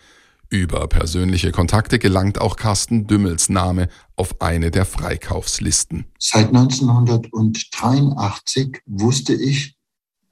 Über 0.51 0.89
persönliche 0.89 1.53
Kontakte 1.53 2.01
gelangt 2.01 2.41
auch 2.41 2.57
Carsten 2.57 3.07
Dümmels 3.07 3.51
Name 3.51 3.89
auf 4.17 4.41
eine 4.41 4.73
der 4.73 4.85
Freikaufslisten. 4.85 6.07
Seit 6.19 6.49
1983 6.49 8.83
wusste 8.87 9.35
ich, 9.35 9.77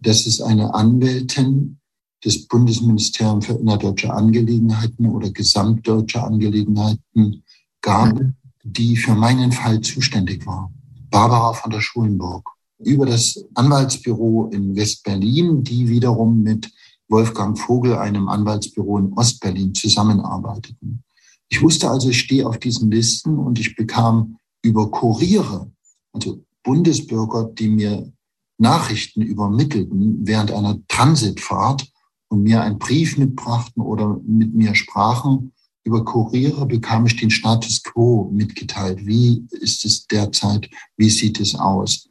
dass 0.01 0.27
es 0.27 0.41
eine 0.41 0.75
Anwältin 0.75 1.79
des 2.25 2.49
Bundesministeriums 2.49 3.47
für 3.47 3.53
innerdeutsche 3.53 4.13
Angelegenheiten 4.13 5.07
oder 5.07 5.31
gesamtdeutsche 5.31 6.21
Angelegenheiten 6.21 7.45
gab, 7.81 8.21
die 8.65 8.97
für 8.97 9.15
meinen 9.15 9.53
Fall 9.53 9.81
zuständig 9.83 10.45
war. 10.47 10.73
Barbara 11.17 11.55
von 11.55 11.71
der 11.71 11.81
Schulenburg. 11.81 12.51
Über 12.79 13.07
das 13.07 13.43
Anwaltsbüro 13.55 14.51
in 14.53 14.77
Westberlin, 14.77 15.65
die 15.65 15.89
wiederum 15.89 16.43
mit 16.43 16.71
Wolfgang 17.09 17.59
Vogel, 17.59 17.97
einem 17.97 18.29
Anwaltsbüro 18.29 18.99
in 18.99 19.15
Ostberlin, 19.15 19.73
zusammenarbeiteten. 19.73 21.03
Ich 21.49 21.63
wusste 21.63 21.89
also, 21.89 22.11
ich 22.11 22.19
stehe 22.19 22.47
auf 22.47 22.59
diesen 22.59 22.91
Listen 22.91 23.39
und 23.39 23.59
ich 23.59 23.75
bekam 23.77 24.37
über 24.61 24.91
Kuriere, 24.91 25.73
also 26.13 26.45
Bundesbürger, 26.63 27.45
die 27.45 27.69
mir 27.69 28.13
Nachrichten 28.59 29.23
übermittelten 29.23 30.19
während 30.27 30.53
einer 30.53 30.79
Transitfahrt 30.87 31.91
und 32.29 32.43
mir 32.43 32.61
einen 32.61 32.79
Brief 32.79 33.17
mitbrachten 33.17 33.83
oder 33.83 34.21
mit 34.27 34.53
mir 34.55 34.75
sprachen, 34.75 35.55
über 35.87 36.05
Kuriere 36.05 36.67
bekam 36.67 37.07
ich 37.07 37.17
den 37.17 37.31
Status 37.31 37.83
quo 37.83 38.29
mitgeteilt. 38.33 39.07
Wie 39.07 39.47
ist 39.51 39.85
es 39.85 40.07
derzeit? 40.09 40.69
Wie 40.97 41.09
sieht 41.09 41.41
es 41.41 41.55
aus? 41.55 42.09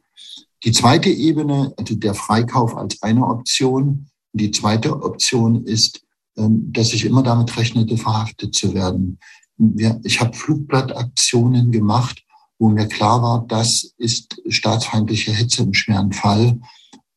Die 0.64 0.72
zweite 0.72 1.10
Ebene, 1.10 1.74
also 1.76 1.94
der 1.94 2.14
Freikauf 2.14 2.74
als 2.74 3.02
eine 3.02 3.26
Option. 3.26 4.08
Die 4.32 4.50
zweite 4.50 5.02
Option 5.02 5.64
ist, 5.64 6.02
ähm, 6.36 6.72
dass 6.72 6.94
ich 6.94 7.04
immer 7.04 7.22
damit 7.22 7.54
rechnete, 7.56 7.98
verhaftet 7.98 8.54
zu 8.54 8.74
werden. 8.74 9.18
Ich 10.04 10.20
habe 10.20 10.36
Flugblattaktionen 10.36 11.70
gemacht, 11.70 12.22
wo 12.58 12.68
mir 12.68 12.86
klar 12.86 13.22
war, 13.22 13.46
das 13.46 13.94
ist 13.98 14.40
staatsfeindliche 14.48 15.32
Hetze 15.32 15.62
im 15.62 15.74
schweren 15.74 16.12
Fall. 16.12 16.58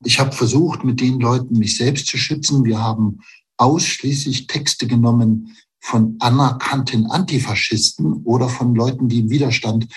Ich 0.04 0.20
habe 0.20 0.32
versucht, 0.34 0.84
mit 0.84 1.02
den 1.02 1.20
Leuten 1.20 1.58
mich 1.58 1.78
selbst 1.78 2.08
zu 2.08 2.18
schützen. 2.18 2.64
Wir 2.66 2.80
haben 2.80 3.20
ausschließlich 3.58 4.48
Texte 4.48 4.88
genommen 4.88 5.56
von 5.80 6.16
anerkannten 6.20 7.08
Antifaschisten 7.08 8.24
oder 8.24 8.50
von 8.50 8.76
Leuten, 8.76 9.08
die 9.08 9.20
im 9.20 9.30
Widerstand 9.30 9.88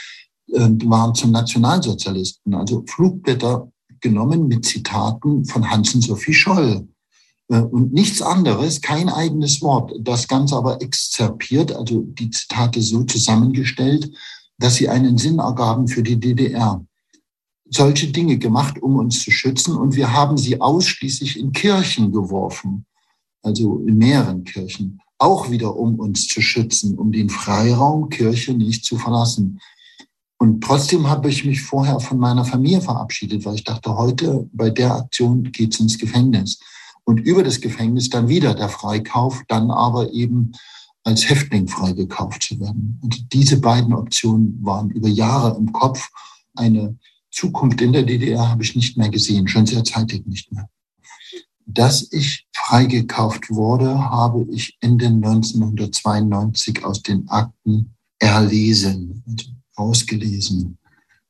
äh, 0.52 0.68
waren 0.84 1.14
zum 1.14 1.32
Nationalsozialisten. 1.32 2.54
Also 2.54 2.84
Flugblätter 2.86 3.70
genommen 4.00 4.48
mit 4.48 4.64
Zitaten 4.64 5.44
von 5.44 5.70
Hansen 5.70 6.00
Sophie 6.00 6.34
Scholl. 6.34 6.88
Äh, 7.48 7.60
und 7.60 7.92
nichts 7.92 8.22
anderes, 8.22 8.80
kein 8.80 9.08
eigenes 9.08 9.62
Wort. 9.62 9.92
Das 10.00 10.28
Ganze 10.28 10.56
aber 10.56 10.80
exzerpiert, 10.80 11.72
also 11.72 12.02
die 12.02 12.30
Zitate 12.30 12.80
so 12.82 13.04
zusammengestellt, 13.04 14.10
dass 14.58 14.76
sie 14.76 14.88
einen 14.88 15.18
Sinn 15.18 15.38
ergaben 15.38 15.88
für 15.88 16.02
die 16.02 16.18
DDR. 16.18 16.84
Solche 17.68 18.08
Dinge 18.08 18.38
gemacht, 18.38 18.80
um 18.82 18.96
uns 18.96 19.22
zu 19.22 19.30
schützen. 19.30 19.76
Und 19.76 19.96
wir 19.96 20.12
haben 20.12 20.36
sie 20.36 20.60
ausschließlich 20.60 21.38
in 21.38 21.52
Kirchen 21.52 22.12
geworfen, 22.12 22.86
also 23.42 23.82
in 23.86 23.96
mehreren 23.98 24.44
Kirchen, 24.44 25.01
auch 25.22 25.50
wieder 25.50 25.76
um 25.76 26.00
uns 26.00 26.26
zu 26.26 26.40
schützen, 26.40 26.98
um 26.98 27.12
den 27.12 27.30
Freiraum 27.30 28.08
Kirche 28.08 28.54
nicht 28.54 28.84
zu 28.84 28.98
verlassen. 28.98 29.60
Und 30.38 30.64
trotzdem 30.64 31.08
habe 31.08 31.30
ich 31.30 31.44
mich 31.44 31.62
vorher 31.62 32.00
von 32.00 32.18
meiner 32.18 32.44
Familie 32.44 32.80
verabschiedet, 32.80 33.44
weil 33.44 33.54
ich 33.54 33.62
dachte, 33.62 33.96
heute 33.96 34.48
bei 34.52 34.70
der 34.70 34.96
Aktion 34.96 35.44
geht's 35.52 35.78
ins 35.78 35.98
Gefängnis. 35.98 36.58
Und 37.04 37.20
über 37.20 37.44
das 37.44 37.60
Gefängnis 37.60 38.10
dann 38.10 38.28
wieder 38.28 38.52
der 38.54 38.68
Freikauf, 38.68 39.42
dann 39.46 39.70
aber 39.70 40.12
eben 40.12 40.52
als 41.04 41.28
Häftling 41.28 41.68
freigekauft 41.68 42.42
zu 42.42 42.58
werden. 42.58 42.98
Und 43.02 43.32
diese 43.32 43.60
beiden 43.60 43.92
Optionen 43.92 44.58
waren 44.62 44.90
über 44.90 45.08
Jahre 45.08 45.56
im 45.56 45.72
Kopf. 45.72 46.08
Eine 46.56 46.98
Zukunft 47.30 47.80
in 47.80 47.92
der 47.92 48.02
DDR 48.02 48.48
habe 48.48 48.62
ich 48.64 48.74
nicht 48.74 48.96
mehr 48.96 49.08
gesehen, 49.08 49.46
schon 49.46 49.66
sehr 49.66 49.84
zeitig 49.84 50.26
nicht 50.26 50.52
mehr. 50.52 50.68
Dass 51.66 52.12
ich 52.12 52.46
freigekauft 52.54 53.50
wurde, 53.50 53.98
habe 53.98 54.46
ich 54.50 54.76
Ende 54.80 55.06
1992 55.06 56.84
aus 56.84 57.02
den 57.02 57.28
Akten 57.28 57.94
erlesen, 58.18 59.22
also 59.26 59.50
ausgelesen, 59.74 60.78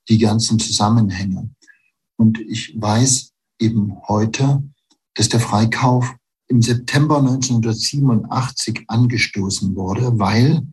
die 0.08 0.18
ganzen 0.18 0.58
Zusammenhänge. 0.58 1.50
Und 2.16 2.40
ich 2.40 2.74
weiß 2.80 3.32
eben 3.60 3.96
heute, 4.08 4.62
dass 5.14 5.28
der 5.28 5.40
Freikauf 5.40 6.14
im 6.48 6.60
September 6.60 7.18
1987 7.18 8.84
angestoßen 8.88 9.74
wurde, 9.74 10.18
weil 10.18 10.66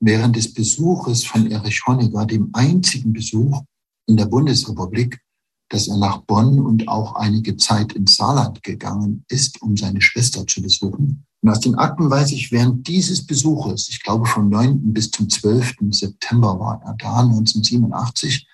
während 0.00 0.36
des 0.36 0.52
Besuches 0.52 1.24
von 1.24 1.50
Erich 1.50 1.86
Honecker, 1.86 2.26
dem 2.26 2.50
einzigen 2.52 3.12
Besuch 3.12 3.62
in 4.06 4.16
der 4.16 4.26
Bundesrepublik, 4.26 5.20
dass 5.68 5.88
er 5.88 5.96
nach 5.96 6.18
Bonn 6.18 6.60
und 6.60 6.88
auch 6.88 7.16
einige 7.16 7.56
Zeit 7.56 7.92
ins 7.92 8.16
Saarland 8.16 8.62
gegangen 8.62 9.24
ist, 9.28 9.60
um 9.62 9.76
seine 9.76 10.00
Schwester 10.00 10.46
zu 10.46 10.62
besuchen. 10.62 11.24
Und 11.42 11.50
aus 11.50 11.60
den 11.60 11.74
Akten 11.74 12.08
weiß 12.08 12.32
ich, 12.32 12.52
während 12.52 12.86
dieses 12.86 13.26
Besuches, 13.26 13.88
ich 13.88 14.02
glaube 14.02 14.26
vom 14.26 14.48
9. 14.48 14.92
bis 14.92 15.10
zum 15.10 15.28
12. 15.28 15.74
September 15.90 16.58
war 16.58 16.82
er 16.84 16.94
da, 16.94 17.20
1987, 17.20 18.46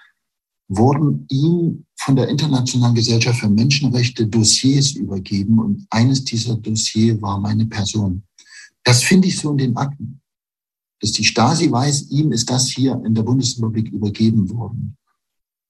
wurden 0.68 1.26
ihm 1.28 1.84
von 1.96 2.16
der 2.16 2.28
Internationalen 2.28 2.94
Gesellschaft 2.94 3.40
für 3.40 3.48
Menschenrechte 3.48 4.26
Dossiers 4.26 4.92
übergeben 4.92 5.58
und 5.58 5.86
eines 5.90 6.24
dieser 6.24 6.56
Dossiers 6.56 7.20
war 7.20 7.38
meine 7.38 7.66
Person. 7.66 8.22
Das 8.84 9.02
finde 9.02 9.28
ich 9.28 9.38
so 9.38 9.50
in 9.52 9.58
den 9.58 9.76
Akten, 9.76 10.20
dass 11.00 11.12
die 11.12 11.24
Stasi 11.24 11.70
weiß, 11.70 12.10
ihm 12.10 12.32
ist 12.32 12.48
das 12.48 12.68
hier 12.68 13.00
in 13.04 13.14
der 13.14 13.22
Bundesrepublik 13.22 13.90
übergeben 13.92 14.48
worden. 14.50 14.96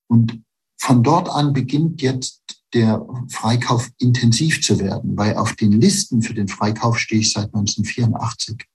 Und 0.07 0.41
von 0.83 1.01
dort 1.01 1.29
an 1.29 1.53
beginnt 1.53 2.01
jetzt 2.01 2.41
der 2.73 3.07
Freikauf 3.29 3.89
intensiv 3.99 4.61
zu 4.61 4.79
werden, 4.79 5.15
weil 5.15 5.37
auf 5.37 5.55
den 5.55 5.71
Listen 5.71 6.21
für 6.21 6.33
den 6.33 6.49
Freikauf 6.49 6.99
stehe 6.99 7.21
ich 7.21 7.31
seit 7.31 7.53
1984. 7.55 8.65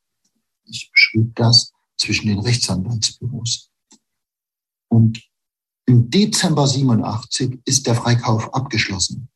Ich 0.65 0.91
beschrieb 0.91 1.37
das 1.37 1.71
zwischen 1.99 2.29
den 2.29 2.39
Rechtsanwaltsbüros. 2.39 3.69
Und 4.89 5.23
im 5.85 6.09
Dezember 6.09 6.67
87 6.67 7.61
ist 7.67 7.87
der 7.87 7.95
Freikauf 7.95 8.55
abgeschlossen. 8.55 9.29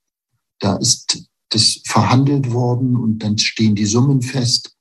Da 0.58 0.76
ist 0.76 1.28
das 1.50 1.82
verhandelt 1.84 2.52
worden 2.52 2.96
und 2.96 3.18
dann 3.18 3.36
stehen 3.36 3.74
die 3.74 3.84
Summen 3.84 4.22
fest. 4.22 4.74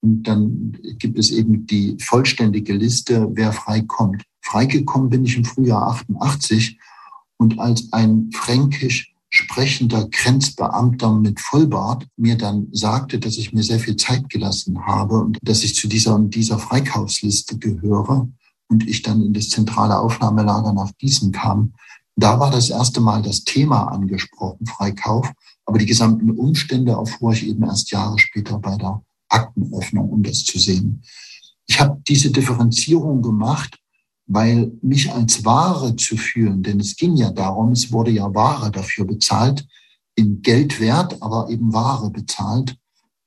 Und 0.00 0.24
dann 0.24 0.76
gibt 0.98 1.16
es 1.16 1.30
eben 1.30 1.68
die 1.68 1.96
vollständige 2.00 2.72
Liste, 2.72 3.28
wer 3.30 3.52
freikommt. 3.52 4.24
Freigekommen 4.40 5.08
bin 5.08 5.24
ich 5.24 5.36
im 5.36 5.44
Frühjahr 5.44 5.86
88 5.86 6.76
und 7.38 7.58
als 7.58 7.92
ein 7.92 8.30
fränkisch 8.34 9.14
sprechender 9.30 10.08
Grenzbeamter 10.08 11.12
mit 11.12 11.40
Vollbart 11.40 12.06
mir 12.16 12.36
dann 12.36 12.68
sagte, 12.72 13.18
dass 13.18 13.36
ich 13.36 13.52
mir 13.52 13.62
sehr 13.62 13.78
viel 13.78 13.96
Zeit 13.96 14.28
gelassen 14.30 14.86
habe 14.86 15.18
und 15.18 15.38
dass 15.42 15.64
ich 15.64 15.74
zu 15.74 15.86
dieser, 15.86 16.18
dieser 16.18 16.58
Freikaufsliste 16.58 17.58
gehöre, 17.58 18.28
und 18.68 18.86
ich 18.86 19.02
dann 19.02 19.22
in 19.22 19.32
das 19.32 19.48
zentrale 19.48 19.98
Aufnahmelager 19.98 20.72
nach 20.72 20.92
Gießen 20.98 21.32
kam, 21.32 21.72
da 22.16 22.38
war 22.38 22.50
das 22.50 22.70
erste 22.70 23.00
Mal 23.00 23.22
das 23.22 23.44
Thema 23.44 23.84
angesprochen, 23.88 24.66
Freikauf. 24.66 25.30
Aber 25.64 25.78
die 25.78 25.86
gesamten 25.86 26.30
Umstände 26.30 26.92
erfuhr 26.92 27.32
ich 27.32 27.46
eben 27.46 27.62
erst 27.64 27.90
Jahre 27.90 28.18
später 28.18 28.58
bei 28.58 28.76
der 28.76 29.02
Aktenöffnung, 29.28 30.08
um 30.08 30.22
das 30.22 30.44
zu 30.44 30.58
sehen. 30.58 31.02
Ich 31.66 31.80
habe 31.80 32.00
diese 32.08 32.30
Differenzierung 32.30 33.22
gemacht, 33.22 33.78
weil 34.28 34.72
mich 34.82 35.10
als 35.10 35.44
Ware 35.44 35.96
zu 35.96 36.16
fühlen, 36.16 36.62
denn 36.62 36.78
es 36.80 36.96
ging 36.96 37.16
ja 37.16 37.30
darum, 37.30 37.72
es 37.72 37.90
wurde 37.90 38.10
ja 38.10 38.32
Ware 38.34 38.70
dafür 38.70 39.06
bezahlt, 39.06 39.66
in 40.14 40.42
Geldwert, 40.42 41.20
aber 41.22 41.48
eben 41.48 41.72
Ware 41.72 42.10
bezahlt. 42.10 42.76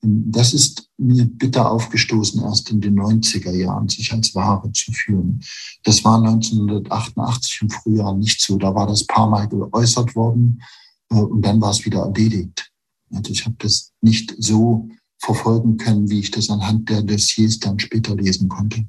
Das 0.03 0.53
ist 0.53 0.89
mir 0.97 1.25
bitter 1.25 1.71
aufgestoßen, 1.71 2.41
erst 2.43 2.69
in 2.69 2.81
den 2.81 2.99
90er 2.99 3.51
Jahren, 3.51 3.89
sich 3.89 4.11
als 4.13 4.33
Ware 4.35 4.71
zu 4.73 4.91
führen. 4.91 5.41
Das 5.83 6.03
war 6.03 6.17
1988 6.23 7.59
im 7.63 7.69
Frühjahr 7.69 8.15
nicht 8.15 8.41
so. 8.41 8.57
Da 8.57 8.73
war 8.73 8.87
das 8.87 9.05
paar 9.05 9.29
Mal 9.29 9.47
geäußert 9.47 10.15
worden 10.15 10.61
äh, 11.09 11.15
und 11.15 11.43
dann 11.43 11.61
war 11.61 11.71
es 11.71 11.85
wieder 11.85 12.01
erledigt. 12.01 12.71
Also 13.11 13.31
ich 13.31 13.45
habe 13.45 13.55
das 13.59 13.91
nicht 14.01 14.35
so 14.37 14.89
verfolgen 15.19 15.77
können, 15.77 16.09
wie 16.09 16.19
ich 16.19 16.31
das 16.31 16.49
anhand 16.49 16.89
der 16.89 17.03
Dossiers 17.03 17.59
dann 17.59 17.79
später 17.79 18.15
lesen 18.15 18.49
konnte. 18.49 18.85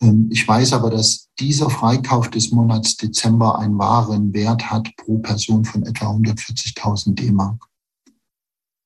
Ähm, 0.00 0.28
ich 0.30 0.46
weiß 0.46 0.72
aber, 0.72 0.90
dass 0.90 1.28
dieser 1.38 1.70
Freikauf 1.70 2.30
des 2.30 2.50
Monats 2.50 2.96
Dezember 2.96 3.58
einen 3.58 3.78
wahren 3.78 4.32
Wert 4.32 4.70
hat 4.70 4.88
pro 4.96 5.18
Person 5.18 5.64
von 5.64 5.84
etwa 5.84 6.10
140.000 6.10 7.14
D-Mark. 7.14 7.64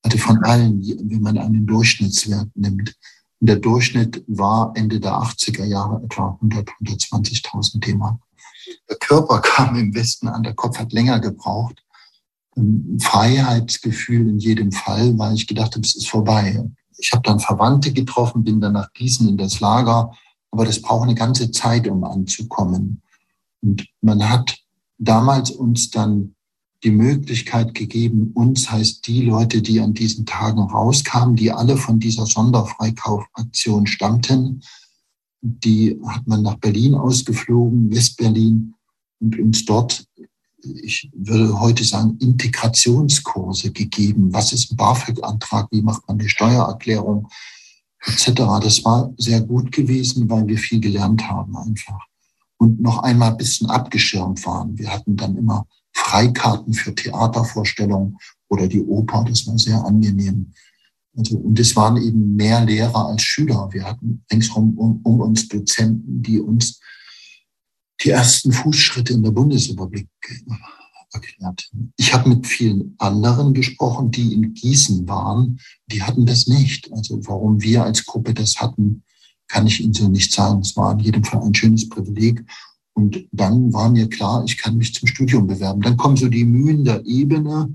Also 0.02 0.18
von 0.18 0.42
allen, 0.44 0.82
wenn 0.82 1.22
man 1.22 1.38
einen 1.38 1.66
Durchschnittswert 1.66 2.50
nimmt. 2.54 2.94
Und 3.40 3.48
der 3.48 3.56
Durchschnitt 3.56 4.22
war 4.26 4.72
Ende 4.74 5.00
der 5.00 5.12
80er 5.12 5.64
Jahre 5.64 6.02
etwa 6.04 6.38
100, 6.42 6.68
120.000 6.82 7.80
D-Mark. 7.80 8.20
Der 8.88 8.96
Körper 8.96 9.40
kam 9.42 9.76
im 9.76 9.94
Westen 9.94 10.28
an, 10.28 10.42
der 10.42 10.54
Kopf 10.54 10.78
hat 10.78 10.92
länger 10.92 11.20
gebraucht. 11.20 11.82
Ein 12.56 12.98
Freiheitsgefühl 13.00 14.28
in 14.28 14.38
jedem 14.38 14.70
Fall, 14.70 15.18
weil 15.18 15.34
ich 15.34 15.46
gedacht 15.46 15.74
habe, 15.74 15.84
es 15.84 15.96
ist 15.96 16.08
vorbei. 16.08 16.64
Ich 16.98 17.12
habe 17.12 17.22
dann 17.22 17.40
Verwandte 17.40 17.92
getroffen, 17.92 18.44
bin 18.44 18.60
dann 18.60 18.74
nach 18.74 18.92
Gießen 18.92 19.28
in 19.28 19.36
das 19.36 19.58
Lager, 19.58 20.12
aber 20.54 20.66
das 20.66 20.80
braucht 20.80 21.02
eine 21.02 21.16
ganze 21.16 21.50
Zeit, 21.50 21.88
um 21.88 22.04
anzukommen. 22.04 23.02
Und 23.60 23.88
man 24.02 24.30
hat 24.30 24.56
damals 24.98 25.50
uns 25.50 25.90
dann 25.90 26.36
die 26.84 26.92
Möglichkeit 26.92 27.74
gegeben, 27.74 28.30
uns 28.34 28.70
heißt 28.70 29.04
die 29.08 29.22
Leute, 29.22 29.62
die 29.62 29.80
an 29.80 29.94
diesen 29.94 30.26
Tagen 30.26 30.60
rauskamen, 30.60 31.34
die 31.34 31.50
alle 31.50 31.76
von 31.76 31.98
dieser 31.98 32.26
Sonderfreikaufaktion 32.26 33.88
stammten, 33.88 34.62
die 35.40 36.00
hat 36.06 36.24
man 36.28 36.42
nach 36.42 36.58
Berlin 36.58 36.94
ausgeflogen, 36.94 37.90
Westberlin, 37.90 38.74
und 39.18 39.36
uns 39.40 39.64
dort, 39.64 40.06
ich 40.62 41.10
würde 41.14 41.58
heute 41.58 41.82
sagen, 41.82 42.16
Integrationskurse 42.20 43.72
gegeben. 43.72 44.32
Was 44.32 44.52
ist 44.52 44.70
ein 44.70 44.76
BAföG-Antrag? 44.76 45.66
Wie 45.72 45.82
macht 45.82 46.06
man 46.06 46.20
eine 46.20 46.28
Steuererklärung? 46.28 47.28
Etc. 48.06 48.32
Das 48.60 48.84
war 48.84 49.12
sehr 49.16 49.40
gut 49.40 49.72
gewesen, 49.72 50.28
weil 50.28 50.46
wir 50.46 50.58
viel 50.58 50.80
gelernt 50.80 51.28
haben 51.28 51.56
einfach. 51.56 52.00
Und 52.58 52.80
noch 52.80 53.02
einmal 53.02 53.32
ein 53.32 53.36
bisschen 53.36 53.68
abgeschirmt 53.68 54.44
waren. 54.46 54.78
Wir 54.78 54.92
hatten 54.92 55.16
dann 55.16 55.36
immer 55.36 55.66
Freikarten 55.92 56.72
für 56.74 56.94
Theatervorstellungen 56.94 58.18
oder 58.48 58.66
die 58.68 58.82
Oper. 58.82 59.24
Das 59.28 59.46
war 59.46 59.58
sehr 59.58 59.84
angenehm. 59.84 60.52
Also, 61.16 61.36
und 61.36 61.58
es 61.58 61.76
waren 61.76 61.96
eben 61.96 62.34
mehr 62.34 62.64
Lehrer 62.64 63.06
als 63.06 63.22
Schüler. 63.22 63.68
Wir 63.72 63.84
hatten 63.84 64.24
ringsherum 64.32 64.76
um, 64.76 65.00
um 65.02 65.20
uns 65.20 65.48
Dozenten, 65.48 66.22
die 66.22 66.40
uns 66.40 66.80
die 68.02 68.10
ersten 68.10 68.52
Fußschritte 68.52 69.12
in 69.12 69.22
der 69.22 69.30
Bundesrepublik 69.30 70.08
erklärt. 71.14 71.70
Ich 71.96 72.12
habe 72.12 72.28
mit 72.28 72.46
vielen 72.46 72.94
anderen 72.98 73.54
gesprochen, 73.54 74.10
die 74.10 74.34
in 74.34 74.54
Gießen 74.54 75.08
waren. 75.08 75.58
Die 75.86 76.02
hatten 76.02 76.26
das 76.26 76.46
nicht. 76.46 76.92
Also 76.92 77.18
warum 77.26 77.62
wir 77.62 77.84
als 77.84 78.04
Gruppe 78.04 78.34
das 78.34 78.56
hatten, 78.56 79.02
kann 79.48 79.66
ich 79.66 79.80
Ihnen 79.80 79.94
so 79.94 80.08
nicht 80.08 80.32
sagen. 80.32 80.60
Es 80.60 80.76
war 80.76 80.92
in 80.92 80.98
jedem 81.00 81.24
Fall 81.24 81.42
ein 81.42 81.54
schönes 81.54 81.88
Privileg. 81.88 82.44
Und 82.94 83.26
dann 83.32 83.72
war 83.72 83.90
mir 83.90 84.08
klar, 84.08 84.44
ich 84.44 84.58
kann 84.58 84.76
mich 84.76 84.94
zum 84.94 85.08
Studium 85.08 85.46
bewerben. 85.46 85.80
Dann 85.82 85.96
kommen 85.96 86.16
so 86.16 86.28
die 86.28 86.44
Mühen 86.44 86.84
der 86.84 87.04
Ebene. 87.04 87.72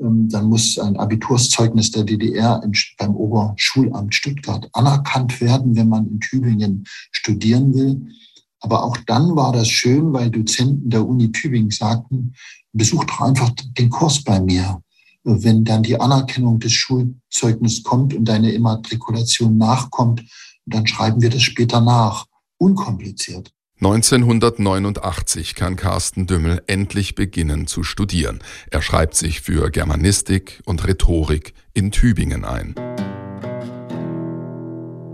Ähm, 0.00 0.28
dann 0.28 0.46
muss 0.46 0.78
ein 0.78 0.96
Abiturszeugnis 0.96 1.90
der 1.90 2.04
DDR 2.04 2.62
beim 2.98 3.16
Oberschulamt 3.16 4.14
Stuttgart 4.14 4.68
anerkannt 4.72 5.40
werden, 5.40 5.74
wenn 5.74 5.88
man 5.88 6.08
in 6.08 6.20
Tübingen 6.20 6.84
studieren 7.10 7.74
will. 7.74 8.08
Aber 8.60 8.82
auch 8.84 8.96
dann 9.06 9.36
war 9.36 9.52
das 9.52 9.68
schön, 9.68 10.12
weil 10.12 10.30
Dozenten 10.30 10.90
der 10.90 11.06
Uni 11.06 11.30
Tübingen 11.30 11.70
sagten, 11.70 12.34
besuch 12.72 13.04
doch 13.04 13.20
einfach 13.20 13.50
den 13.78 13.90
Kurs 13.90 14.22
bei 14.22 14.40
mir. 14.40 14.80
Wenn 15.24 15.64
dann 15.64 15.82
die 15.82 16.00
Anerkennung 16.00 16.58
des 16.58 16.72
Schulzeugnisses 16.72 17.82
kommt 17.82 18.14
und 18.14 18.24
deine 18.24 18.52
Immatrikulation 18.52 19.58
nachkommt, 19.58 20.22
dann 20.64 20.86
schreiben 20.86 21.20
wir 21.20 21.30
das 21.30 21.42
später 21.42 21.80
nach. 21.80 22.26
Unkompliziert. 22.58 23.52
1989 23.80 25.54
kann 25.54 25.76
Carsten 25.76 26.26
Dümmel 26.26 26.62
endlich 26.66 27.14
beginnen 27.14 27.68
zu 27.68 27.84
studieren. 27.84 28.40
Er 28.70 28.82
schreibt 28.82 29.14
sich 29.14 29.40
für 29.40 29.70
Germanistik 29.70 30.60
und 30.64 30.84
Rhetorik 30.84 31.54
in 31.74 31.92
Tübingen 31.92 32.44
ein. 32.44 32.74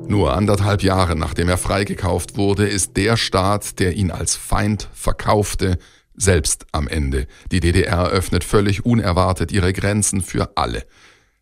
Nur 0.09 0.35
anderthalb 0.35 0.83
Jahre 0.83 1.17
nachdem 1.17 1.49
er 1.49 1.59
freigekauft 1.59 2.37
wurde, 2.37 2.67
ist 2.67 2.97
der 2.97 3.19
Staat, 3.19 3.79
der 3.81 3.97
ihn 3.97 4.11
als 4.11 4.35
Feind 4.35 4.89
verkaufte, 4.95 5.79
selbst 6.17 6.67
am 6.73 6.89
Ende. 6.89 7.27
Die 7.51 7.61
DDR 7.61 8.07
öffnet 8.07 8.45
völlig 8.45 8.85
unerwartet 8.85 9.53
ihre 9.53 9.73
Grenzen 9.73 10.21
für 10.21 10.57
alle. 10.57 10.85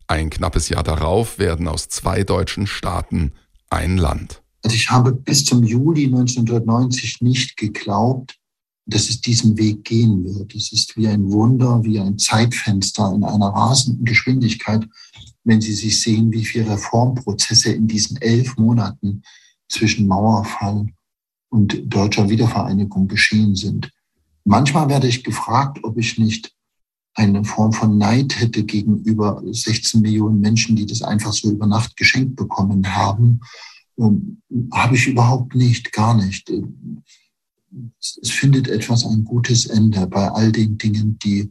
Ein 0.06 0.30
knappes 0.30 0.68
Jahr 0.68 0.82
darauf 0.82 1.38
werden 1.38 1.68
aus 1.68 1.88
zwei 1.88 2.24
deutschen 2.24 2.66
Staaten 2.66 3.32
ein 3.70 3.96
Land. 3.96 4.42
Also 4.62 4.76
ich 4.76 4.90
habe 4.90 5.12
bis 5.12 5.44
zum 5.44 5.64
Juli 5.64 6.06
1990 6.06 7.20
nicht 7.20 7.56
geglaubt, 7.56 8.38
dass 8.86 9.08
es 9.08 9.20
diesen 9.20 9.56
Weg 9.58 9.84
gehen 9.84 10.24
wird. 10.24 10.54
Es 10.54 10.72
ist 10.72 10.96
wie 10.96 11.08
ein 11.08 11.30
Wunder, 11.30 11.82
wie 11.84 11.98
ein 11.98 12.18
Zeitfenster 12.18 13.12
in 13.14 13.24
einer 13.24 13.48
rasenden 13.48 14.04
Geschwindigkeit, 14.04 14.86
wenn 15.44 15.60
Sie 15.60 15.72
sich 15.72 16.00
sehen, 16.00 16.32
wie 16.32 16.44
viele 16.44 16.70
Reformprozesse 16.70 17.72
in 17.72 17.88
diesen 17.88 18.16
elf 18.20 18.56
Monaten 18.56 19.22
zwischen 19.68 20.06
Mauerfall 20.06 20.86
und 21.48 21.82
deutscher 21.86 22.28
Wiedervereinigung 22.28 23.08
geschehen 23.08 23.54
sind. 23.54 23.90
Manchmal 24.44 24.88
werde 24.88 25.08
ich 25.08 25.24
gefragt, 25.24 25.80
ob 25.82 25.98
ich 25.98 26.18
nicht 26.18 26.52
eine 27.14 27.44
Form 27.44 27.72
von 27.72 27.98
Neid 27.98 28.40
hätte 28.40 28.64
gegenüber 28.64 29.42
16 29.44 30.00
Millionen 30.00 30.40
Menschen, 30.40 30.76
die 30.76 30.86
das 30.86 31.02
einfach 31.02 31.32
so 31.32 31.50
über 31.50 31.66
Nacht 31.66 31.96
geschenkt 31.96 32.36
bekommen 32.36 32.94
haben 32.96 33.40
ähm, 33.98 34.42
habe 34.72 34.96
ich 34.96 35.06
überhaupt 35.06 35.54
nicht, 35.54 35.92
gar 35.92 36.14
nicht. 36.14 36.50
Es 38.00 38.30
findet 38.30 38.68
etwas 38.68 39.04
ein 39.04 39.24
gutes 39.24 39.66
Ende 39.66 40.06
bei 40.06 40.30
all 40.30 40.52
den 40.52 40.78
Dingen, 40.78 41.18
die 41.18 41.50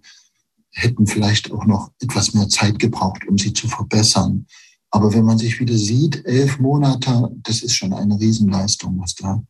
hätten 0.71 1.07
vielleicht 1.07 1.51
auch 1.51 1.65
noch 1.65 1.91
etwas 1.99 2.33
mehr 2.33 2.47
Zeit 2.47 2.79
gebraucht, 2.79 3.27
um 3.27 3.37
sie 3.37 3.53
zu 3.53 3.67
verbessern. 3.67 4.45
Aber 4.89 5.13
wenn 5.13 5.25
man 5.25 5.37
sich 5.37 5.59
wieder 5.59 5.77
sieht, 5.77 6.25
elf 6.25 6.59
Monate, 6.59 7.31
das 7.43 7.61
ist 7.61 7.75
schon 7.75 7.93
eine 7.93 8.19
Riesenleistung, 8.19 8.99
was 8.99 9.15
da 9.15 9.43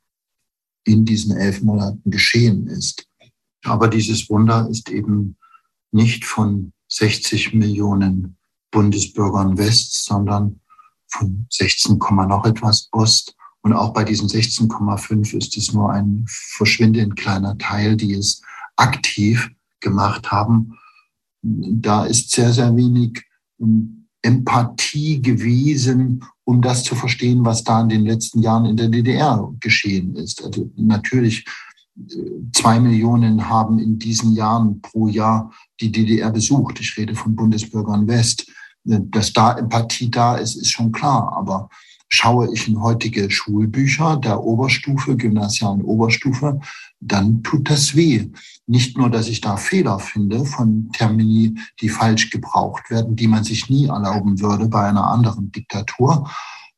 in 0.83 1.05
diesen 1.05 1.35
elf 1.35 1.61
Monaten 1.61 2.09
geschehen 2.09 2.67
ist. 2.67 3.07
Aber 3.63 3.87
dieses 3.87 4.29
Wunder 4.29 4.67
ist 4.69 4.89
eben 4.89 5.37
nicht 5.91 6.25
von 6.25 6.73
60 6.87 7.53
Millionen 7.53 8.37
Bundesbürgern 8.71 9.57
West, 9.57 10.05
sondern 10.05 10.59
von 11.07 11.45
16, 11.49 11.97
noch 11.97 12.45
etwas 12.45 12.87
Ost. 12.91 13.35
Und 13.61 13.73
auch 13.73 13.93
bei 13.93 14.03
diesen 14.03 14.27
16,5 14.27 15.37
ist 15.37 15.55
es 15.57 15.73
nur 15.73 15.91
ein 15.91 16.25
verschwindend 16.27 17.15
kleiner 17.15 17.57
Teil, 17.57 17.95
die 17.95 18.13
es 18.13 18.41
aktiv 18.75 19.49
gemacht 19.81 20.31
haben. 20.31 20.77
Da 21.43 22.05
ist 22.05 22.31
sehr, 22.31 22.53
sehr 22.53 22.75
wenig 22.75 23.23
ähm, 23.59 24.07
Empathie 24.23 25.21
gewesen, 25.21 26.23
um 26.43 26.61
das 26.61 26.83
zu 26.83 26.95
verstehen, 26.95 27.43
was 27.43 27.63
da 27.63 27.81
in 27.81 27.89
den 27.89 28.05
letzten 28.05 28.41
Jahren 28.41 28.65
in 28.65 28.77
der 28.77 28.89
DDR 28.89 29.51
geschehen 29.59 30.15
ist. 30.15 30.43
Also 30.43 30.71
natürlich, 30.75 31.45
zwei 32.53 32.79
Millionen 32.79 33.49
haben 33.49 33.79
in 33.79 33.99
diesen 33.99 34.33
Jahren 34.33 34.81
pro 34.81 35.07
Jahr 35.07 35.51
die 35.79 35.91
DDR 35.91 36.31
besucht. 36.31 36.79
Ich 36.79 36.97
rede 36.97 37.15
von 37.15 37.35
Bundesbürgern 37.35 38.07
West. 38.07 38.51
Dass 38.83 39.31
da 39.33 39.57
Empathie 39.57 40.09
da 40.09 40.37
ist, 40.37 40.55
ist 40.55 40.71
schon 40.71 40.91
klar. 40.91 41.33
Aber 41.37 41.69
schaue 42.07 42.51
ich 42.53 42.67
in 42.67 42.81
heutige 42.81 43.29
Schulbücher 43.29 44.17
der 44.17 44.43
Oberstufe, 44.43 45.15
gymnasialen 45.15 45.81
Oberstufe, 45.81 46.59
dann 46.99 47.41
tut 47.43 47.69
das 47.69 47.95
weh. 47.95 48.29
Nicht 48.67 48.97
nur, 48.97 49.09
dass 49.09 49.27
ich 49.27 49.41
da 49.41 49.57
Fehler 49.57 49.99
finde 49.99 50.45
von 50.45 50.89
Termini, 50.91 51.55
die 51.79 51.89
falsch 51.89 52.29
gebraucht 52.29 52.89
werden, 52.89 53.15
die 53.15 53.27
man 53.27 53.43
sich 53.43 53.69
nie 53.69 53.87
erlauben 53.87 54.39
würde 54.39 54.67
bei 54.67 54.87
einer 54.87 55.07
anderen 55.07 55.51
Diktatur, 55.51 56.29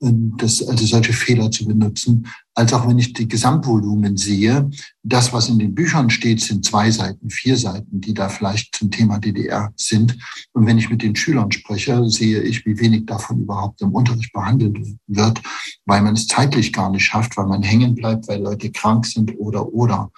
das, 0.04 0.62
also 0.68 0.86
solche 0.86 1.14
Fehler 1.14 1.50
zu 1.50 1.66
benutzen, 1.66 2.28
als 2.56 2.74
auch 2.74 2.88
wenn 2.88 3.00
ich 3.00 3.14
die 3.14 3.28
Gesamtvolumen 3.28 4.18
sehe. 4.18 4.70
Das, 5.02 5.32
was 5.32 5.50
in 5.50 5.60
den 5.60 5.74
Büchern 5.74 6.10
steht, 6.10 6.42
sind 6.42 6.66
zwei 6.66 6.92
Seiten, 6.92 7.30
vier 7.30 7.58
Seiten, 7.58 8.02
die 8.02 8.14
da 8.14 8.30
vielleicht 8.30 8.76
zum 8.76 8.92
Thema 8.92 9.20
DDR 9.20 9.72
sind. 9.76 10.18
Und 10.52 10.66
wenn 10.66 10.78
ich 10.78 10.90
mit 10.90 11.02
den 11.02 11.16
Schülern 11.16 11.52
spreche, 11.52 12.10
sehe 12.10 12.42
ich, 12.42 12.66
wie 12.66 12.80
wenig 12.80 13.06
davon 13.06 13.40
überhaupt 13.40 13.82
im 13.82 13.94
Unterricht 13.94 14.34
behandelt 14.34 14.78
wird, 15.08 15.42
weil 15.86 16.02
man 16.02 16.16
es 16.16 16.28
zeitlich 16.28 16.74
gar 16.74 16.90
nicht 16.90 17.06
schafft, 17.06 17.38
weil 17.38 17.48
man 17.48 17.64
hängen 17.64 17.96
bleibt, 17.96 18.28
weil 18.28 18.42
Leute 18.42 18.72
krank 18.72 19.06
sind 19.06 19.38
oder 19.40 19.74
oder. 19.74 20.12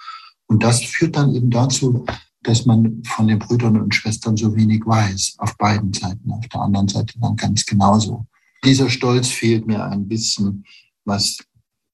Und 0.46 0.62
das 0.62 0.82
führt 0.82 1.16
dann 1.16 1.34
eben 1.34 1.50
dazu, 1.50 2.04
dass 2.42 2.66
man 2.66 3.02
von 3.04 3.26
den 3.26 3.38
Brüdern 3.38 3.80
und 3.80 3.94
Schwestern 3.94 4.36
so 4.36 4.54
wenig 4.54 4.86
weiß, 4.86 5.36
auf 5.38 5.56
beiden 5.56 5.92
Seiten, 5.92 6.30
auf 6.30 6.46
der 6.48 6.60
anderen 6.60 6.88
Seite 6.88 7.18
dann 7.18 7.34
ganz 7.36 7.64
genauso 7.64 8.26
dieser 8.64 8.90
Stolz 8.90 9.28
fehlt 9.28 9.66
mir 9.66 9.84
ein 9.84 10.08
bisschen, 10.08 10.64
was 11.04 11.38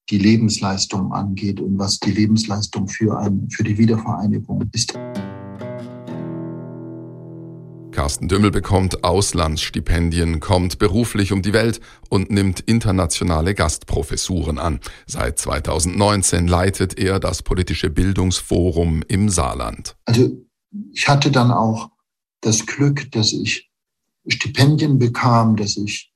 die 0.09 0.17
Lebensleistung 0.17 1.13
angeht 1.13 1.59
und 1.61 1.77
was 1.79 1.99
die 1.99 2.11
Lebensleistung 2.11 2.87
für, 2.87 3.17
ein, 3.17 3.49
für 3.49 3.63
die 3.63 3.77
Wiedervereinigung 3.77 4.69
ist. 4.73 4.97
Carsten 7.91 8.27
Dümmel 8.27 8.49
bekommt 8.49 9.03
Auslandsstipendien, 9.03 10.39
kommt 10.39 10.79
beruflich 10.79 11.31
um 11.31 11.43
die 11.43 11.53
Welt 11.53 11.79
und 12.09 12.31
nimmt 12.31 12.59
internationale 12.59 13.53
Gastprofessuren 13.53 14.57
an. 14.57 14.79
Seit 15.05 15.37
2019 15.37 16.47
leitet 16.47 16.97
er 16.97 17.19
das 17.19 17.43
politische 17.43 17.91
Bildungsforum 17.91 19.03
im 19.07 19.29
Saarland. 19.29 19.95
Also 20.05 20.43
ich 20.91 21.07
hatte 21.07 21.29
dann 21.29 21.51
auch 21.51 21.91
das 22.41 22.65
Glück, 22.65 23.11
dass 23.11 23.31
ich 23.31 23.69
Stipendien 24.27 24.97
bekam, 24.97 25.55
dass 25.55 25.77
ich 25.77 26.12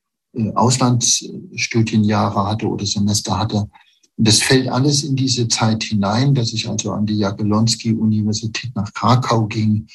Auslandsstudienjahre 0.56 2.46
hatte 2.46 2.68
oder 2.68 2.86
Semester 2.86 3.38
hatte. 3.38 3.70
das 4.20 4.40
fällt 4.40 4.68
alles 4.68 5.04
in 5.04 5.16
diese 5.16 5.48
Zeit 5.48 5.84
hinein, 5.84 6.34
dass 6.34 6.52
ich 6.54 6.68
also 6.68 6.92
an 6.92 7.06
die 7.06 7.18
Jagiellonski-Universität 7.18 8.76
nach 8.76 8.92
Krakau 8.94 9.46
ging, 9.46 9.88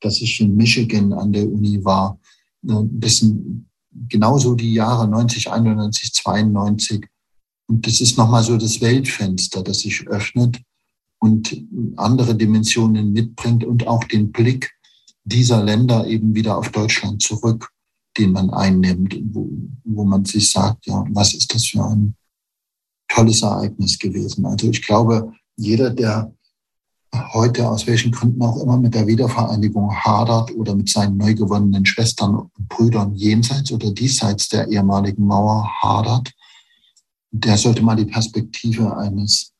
dass 0.00 0.20
ich 0.20 0.40
in 0.40 0.54
Michigan 0.54 1.12
an 1.12 1.32
der 1.32 1.50
Uni 1.50 1.82
war. 1.84 2.18
Äh, 2.66 2.74
das 2.90 3.18
sind 3.18 3.66
genauso 4.08 4.54
die 4.54 4.74
Jahre 4.74 5.08
90, 5.08 5.50
91, 5.50 6.12
92. 6.12 7.06
Und 7.68 7.86
das 7.86 8.00
ist 8.00 8.18
nochmal 8.18 8.42
so 8.42 8.56
das 8.56 8.80
Weltfenster, 8.80 9.62
das 9.62 9.80
sich 9.80 10.06
öffnet 10.08 10.60
und 11.20 11.64
andere 11.96 12.34
Dimensionen 12.34 13.12
mitbringt 13.12 13.64
und 13.64 13.86
auch 13.86 14.04
den 14.04 14.32
Blick 14.32 14.72
dieser 15.24 15.62
Länder 15.62 16.06
eben 16.06 16.34
wieder 16.34 16.56
auf 16.58 16.70
Deutschland 16.70 17.22
zurück 17.22 17.70
den 18.20 18.32
man 18.32 18.50
einnimmt, 18.50 19.16
wo, 19.32 19.48
wo 19.84 20.04
man 20.04 20.24
sich 20.24 20.50
sagt, 20.52 20.86
ja, 20.86 21.04
was 21.10 21.34
ist 21.34 21.52
das 21.54 21.66
für 21.66 21.84
ein 21.84 22.14
tolles 23.08 23.42
Ereignis 23.42 23.98
gewesen. 23.98 24.46
Also 24.46 24.68
ich 24.70 24.82
glaube, 24.82 25.32
jeder, 25.56 25.90
der 25.90 26.32
heute 27.32 27.68
aus 27.68 27.86
welchen 27.86 28.12
Gründen 28.12 28.40
auch 28.42 28.62
immer 28.62 28.78
mit 28.78 28.94
der 28.94 29.06
Wiedervereinigung 29.06 29.92
hadert 29.92 30.54
oder 30.54 30.76
mit 30.76 30.88
seinen 30.88 31.16
neu 31.16 31.34
gewonnenen 31.34 31.84
Schwestern 31.84 32.36
und 32.36 32.68
Brüdern 32.68 33.14
jenseits 33.16 33.72
oder 33.72 33.90
diesseits 33.90 34.48
der 34.48 34.68
ehemaligen 34.68 35.26
Mauer 35.26 35.68
hadert, 35.82 36.30
der 37.32 37.56
sollte 37.56 37.82
mal 37.82 37.96
die 37.96 38.04
Perspektive 38.04 38.96
eines, 38.96 39.52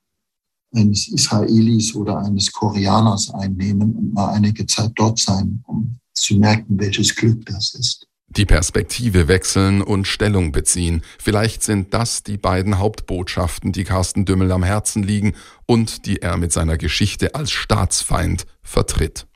eines 0.72 1.08
Israelis 1.08 1.94
oder 1.94 2.18
eines 2.18 2.52
Koreaners 2.52 3.30
einnehmen 3.30 3.96
und 3.96 4.14
mal 4.14 4.32
einige 4.32 4.66
Zeit 4.66 4.92
dort 4.94 5.18
sein, 5.18 5.62
um 5.66 5.98
zu 6.14 6.36
merken, 6.36 6.78
welches 6.78 7.14
Glück 7.14 7.44
das 7.46 7.74
ist. 7.74 8.06
Die 8.36 8.46
Perspektive 8.46 9.26
wechseln 9.26 9.82
und 9.82 10.06
Stellung 10.06 10.52
beziehen. 10.52 11.02
Vielleicht 11.18 11.64
sind 11.64 11.92
das 11.92 12.22
die 12.22 12.38
beiden 12.38 12.78
Hauptbotschaften, 12.78 13.72
die 13.72 13.82
Carsten 13.82 14.24
Dümmel 14.24 14.52
am 14.52 14.62
Herzen 14.62 15.02
liegen 15.02 15.34
und 15.66 16.06
die 16.06 16.22
er 16.22 16.36
mit 16.36 16.52
seiner 16.52 16.78
Geschichte 16.78 17.34
als 17.34 17.50
Staatsfeind 17.50 18.46
vertritt. 18.62 19.26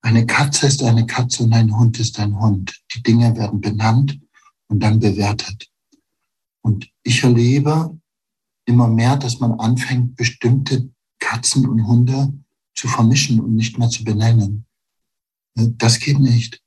Eine 0.00 0.26
Katze 0.26 0.68
ist 0.68 0.82
eine 0.84 1.06
Katze 1.06 1.42
und 1.42 1.54
ein 1.54 1.76
Hund 1.76 1.98
ist 1.98 2.20
ein 2.20 2.38
Hund. 2.38 2.80
Die 2.94 3.02
Dinge 3.02 3.34
werden 3.36 3.60
benannt 3.60 4.20
und 4.68 4.80
dann 4.80 5.00
bewertet. 5.00 5.68
Und 6.62 6.88
ich 7.02 7.24
erlebe 7.24 7.98
immer 8.64 8.86
mehr, 8.86 9.16
dass 9.16 9.40
man 9.40 9.58
anfängt, 9.58 10.14
bestimmte 10.14 10.88
Katzen 11.18 11.66
und 11.66 11.86
Hunde 11.86 12.32
zu 12.74 12.86
vermischen 12.86 13.40
und 13.40 13.56
nicht 13.56 13.78
mehr 13.78 13.88
zu 13.88 14.04
benennen. 14.04 14.66
Das 15.54 15.98
geht 15.98 16.18
nicht. 16.20 16.63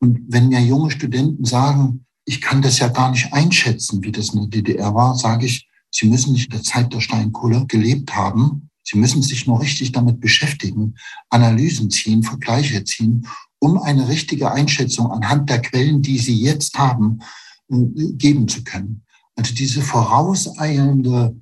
Und 0.00 0.20
wenn 0.28 0.48
mir 0.48 0.60
junge 0.60 0.90
Studenten 0.90 1.44
sagen, 1.44 2.04
ich 2.24 2.40
kann 2.40 2.62
das 2.62 2.78
ja 2.78 2.88
gar 2.88 3.10
nicht 3.10 3.32
einschätzen, 3.32 4.02
wie 4.02 4.12
das 4.12 4.34
in 4.34 4.40
der 4.40 4.48
DDR 4.48 4.94
war, 4.94 5.16
sage 5.16 5.46
ich, 5.46 5.68
sie 5.90 6.06
müssen 6.08 6.32
nicht 6.32 6.46
in 6.46 6.56
der 6.58 6.62
Zeit 6.62 6.92
der 6.92 7.00
Steinkohle 7.00 7.64
gelebt 7.66 8.14
haben. 8.14 8.70
Sie 8.84 8.98
müssen 8.98 9.22
sich 9.22 9.46
nur 9.46 9.60
richtig 9.60 9.92
damit 9.92 10.20
beschäftigen, 10.20 10.94
Analysen 11.30 11.90
ziehen, 11.90 12.22
Vergleiche 12.22 12.84
ziehen, 12.84 13.26
um 13.58 13.78
eine 13.78 14.08
richtige 14.08 14.52
Einschätzung 14.52 15.10
anhand 15.10 15.50
der 15.50 15.60
Quellen, 15.60 16.00
die 16.00 16.18
sie 16.18 16.40
jetzt 16.40 16.78
haben, 16.78 17.20
äh, 17.70 17.76
geben 18.12 18.48
zu 18.48 18.62
können. 18.64 19.04
Also 19.36 19.54
diese 19.54 19.82
vorauseilende 19.82 21.36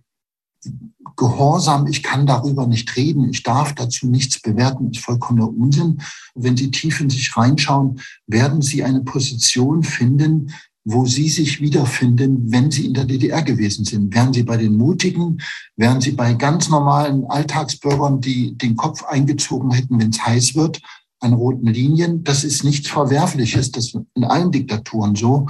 Gehorsam, 1.16 1.86
ich 1.86 2.02
kann 2.02 2.26
darüber 2.26 2.66
nicht 2.66 2.94
reden, 2.96 3.30
ich 3.30 3.42
darf 3.42 3.74
dazu 3.74 4.06
nichts 4.06 4.40
bewerten, 4.40 4.90
ist 4.90 5.00
vollkommener 5.00 5.48
Unsinn. 5.48 6.02
Wenn 6.34 6.56
Sie 6.56 6.70
tief 6.70 7.00
in 7.00 7.10
sich 7.10 7.36
reinschauen, 7.36 8.00
werden 8.26 8.60
Sie 8.62 8.84
eine 8.84 9.00
Position 9.00 9.82
finden, 9.82 10.52
wo 10.84 11.04
Sie 11.04 11.28
sich 11.28 11.60
wiederfinden, 11.60 12.52
wenn 12.52 12.70
Sie 12.70 12.86
in 12.86 12.94
der 12.94 13.06
DDR 13.06 13.42
gewesen 13.42 13.84
sind. 13.84 14.14
Wären 14.14 14.32
Sie 14.32 14.44
bei 14.44 14.56
den 14.56 14.76
Mutigen, 14.76 15.38
wären 15.74 16.00
Sie 16.00 16.12
bei 16.12 16.34
ganz 16.34 16.68
normalen 16.68 17.24
Alltagsbürgern, 17.24 18.20
die 18.20 18.56
den 18.56 18.76
Kopf 18.76 19.02
eingezogen 19.04 19.72
hätten, 19.72 19.98
wenn 19.98 20.10
es 20.10 20.24
heiß 20.24 20.54
wird, 20.54 20.80
an 21.20 21.32
roten 21.32 21.66
Linien. 21.66 22.22
Das 22.22 22.44
ist 22.44 22.62
nichts 22.62 22.88
Verwerfliches, 22.88 23.72
das 23.72 23.86
ist 23.86 23.98
in 24.14 24.24
allen 24.24 24.52
Diktaturen 24.52 25.16
so. 25.16 25.46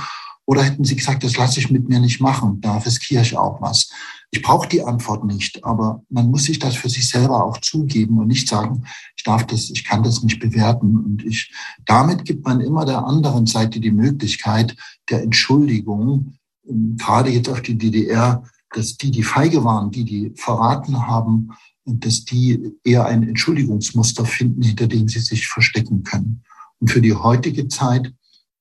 Oder 0.47 0.63
hätten 0.63 0.85
Sie 0.85 0.97
gesagt, 0.97 1.25
das 1.25 1.37
lasse 1.37 1.59
ich 1.61 1.71
mit 1.71 1.89
mir 1.89 2.01
nicht 2.01 2.21
machen, 2.21 2.61
da 2.61 2.79
riskiere 2.79 3.23
ich 3.23 3.37
auch 3.37 3.61
was. 3.61 3.91
Ich 4.31 4.43
brauche 4.43 4.69
die 4.69 4.83
Antwort 4.83 5.25
nicht, 5.25 5.65
aber 5.65 6.03
man 6.09 6.31
muss 6.31 6.45
sich 6.45 6.59
das 6.59 6.75
für 6.75 6.89
sich 6.89 7.09
selber 7.09 7.45
auch 7.45 7.59
zugeben 7.59 8.19
und 8.19 8.27
nicht 8.27 8.49
sagen, 8.49 8.85
ich 9.17 9.23
darf 9.23 9.47
das, 9.47 9.71
ich 9.71 9.85
kann 9.85 10.03
das 10.03 10.23
nicht 10.23 10.41
bewerten. 10.41 10.97
Und 10.97 11.25
ich, 11.25 11.53
damit 11.87 12.25
gibt 12.25 12.45
man 12.45 12.61
immer 12.61 12.85
der 12.85 13.05
anderen 13.05 13.47
Seite 13.47 13.81
die 13.81 13.93
Möglichkeit 13.93 14.77
der 15.09 15.23
Entschuldigung, 15.23 16.35
ähm, 16.69 16.97
gerade 16.99 17.31
jetzt 17.31 17.49
auf 17.49 17.63
die 17.63 17.79
DDR, 17.79 18.43
dass 18.75 18.97
die, 18.97 19.11
die 19.11 19.23
feige 19.23 19.65
waren, 19.65 19.91
die, 19.91 20.05
die 20.05 20.33
verraten 20.35 21.07
haben, 21.07 21.53
und 21.87 22.05
dass 22.05 22.25
die 22.25 22.73
eher 22.85 23.07
ein 23.07 23.23
Entschuldigungsmuster 23.23 24.27
finden, 24.27 24.63
hinter 24.63 24.89
dem 24.89 25.09
sie 25.09 25.21
sich 25.21 25.47
verstecken 25.47 26.03
können. 26.03 26.43
Und 26.81 26.91
für 26.91 27.01
die 27.01 27.15
heutige 27.15 27.69
Zeit, 27.69 28.13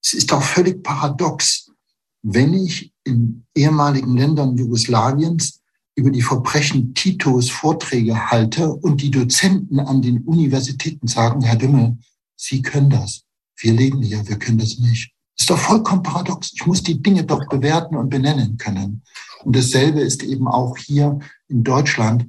es 0.02 0.14
ist 0.14 0.32
auch 0.32 0.44
völlig 0.44 0.84
paradox, 0.84 1.72
wenn 2.22 2.54
ich 2.54 2.94
in 3.06 3.46
ehemaligen 3.56 4.18
Ländern 4.18 4.58
Jugoslawiens 4.58 5.62
über 5.96 6.10
die 6.10 6.22
Verbrechen 6.22 6.94
Titos 6.94 7.50
Vorträge 7.50 8.30
halte 8.30 8.74
und 8.74 9.02
die 9.02 9.12
Dozenten 9.12 9.80
an 9.80 10.02
den 10.02 10.20
Universitäten 10.24 11.08
sagen, 11.08 11.42
Herr 11.42 11.56
Dümmel, 11.56 11.98
Sie 12.36 12.62
können 12.62 12.90
das. 12.90 13.24
Wir 13.58 13.72
leben 13.72 14.02
hier, 14.02 14.28
wir 14.28 14.38
können 14.38 14.58
das 14.58 14.78
nicht. 14.78 15.14
Ist 15.38 15.50
doch 15.50 15.58
vollkommen 15.58 16.04
paradox. 16.04 16.52
Ich 16.54 16.66
muss 16.66 16.84
die 16.84 17.02
Dinge 17.02 17.24
doch 17.24 17.48
bewerten 17.48 17.96
und 17.96 18.10
benennen 18.10 18.58
können. 18.58 19.04
Und 19.44 19.56
dasselbe 19.56 20.02
ist 20.02 20.24
eben 20.24 20.48
auch 20.48 20.78
hier 20.78 21.20
in 21.48 21.64
Deutschland. 21.64 22.28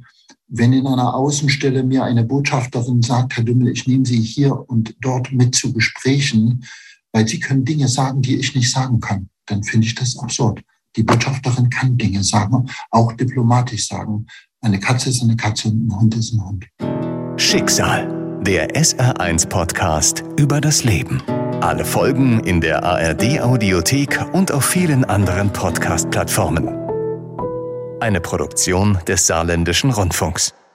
Wenn 0.49 0.73
in 0.73 0.87
einer 0.87 1.15
Außenstelle 1.15 1.83
mir 1.83 2.05
eine 2.05 2.25
Botschafterin 2.25 3.03
sagt, 3.03 3.37
Herr 3.37 3.45
Dümmel, 3.45 3.69
ich 3.69 3.87
nehme 3.87 4.07
Sie 4.07 4.21
hier 4.21 4.69
und 4.69 4.95
dort 5.01 5.33
mit 5.33 5.57
zu 5.57 5.73
Gesprächen, 5.73 6.65
weil 7.13 7.27
Sie 7.27 7.41
können 7.41 7.65
Dinge 7.65 7.89
sagen, 7.89 8.23
die 8.23 8.37
ich 8.37 8.55
nicht 8.55 8.71
sagen 8.71 9.01
kann, 9.01 9.29
dann 9.47 9.63
finde 9.63 9.87
ich 9.87 9.95
das 9.95 10.19
absurd. 10.19 10.63
Die 10.97 11.03
Botschafterin 11.03 11.69
kann 11.71 11.97
Dinge 11.97 12.23
sagen, 12.23 12.69
auch 12.91 13.13
diplomatisch 13.13 13.87
sagen. 13.87 14.27
Eine 14.61 14.81
Katze 14.81 15.11
ist 15.11 15.23
eine 15.23 15.37
Katze 15.37 15.69
und 15.69 15.89
ein 15.89 16.01
Hund 16.01 16.15
ist 16.15 16.33
ein 16.33 16.45
Hund. 16.45 16.67
Schicksal, 17.39 18.41
der 18.43 18.71
SR1-Podcast 18.75 20.25
über 20.39 20.61
das 20.61 20.85
Leben. 20.85 21.23
Alle 21.61 21.85
Folgen 21.85 22.41
in 22.41 22.61
der 22.61 22.83
ARD-Audiothek 22.83 24.25
und 24.33 24.53
auf 24.53 24.65
vielen 24.65 25.05
anderen 25.05 25.53
Podcast-Plattformen. 25.53 26.69
Eine 28.01 28.21
Produktion 28.21 28.99
des 29.07 29.27
Saarländischen 29.27 29.91
Rundfunks. 29.91 30.55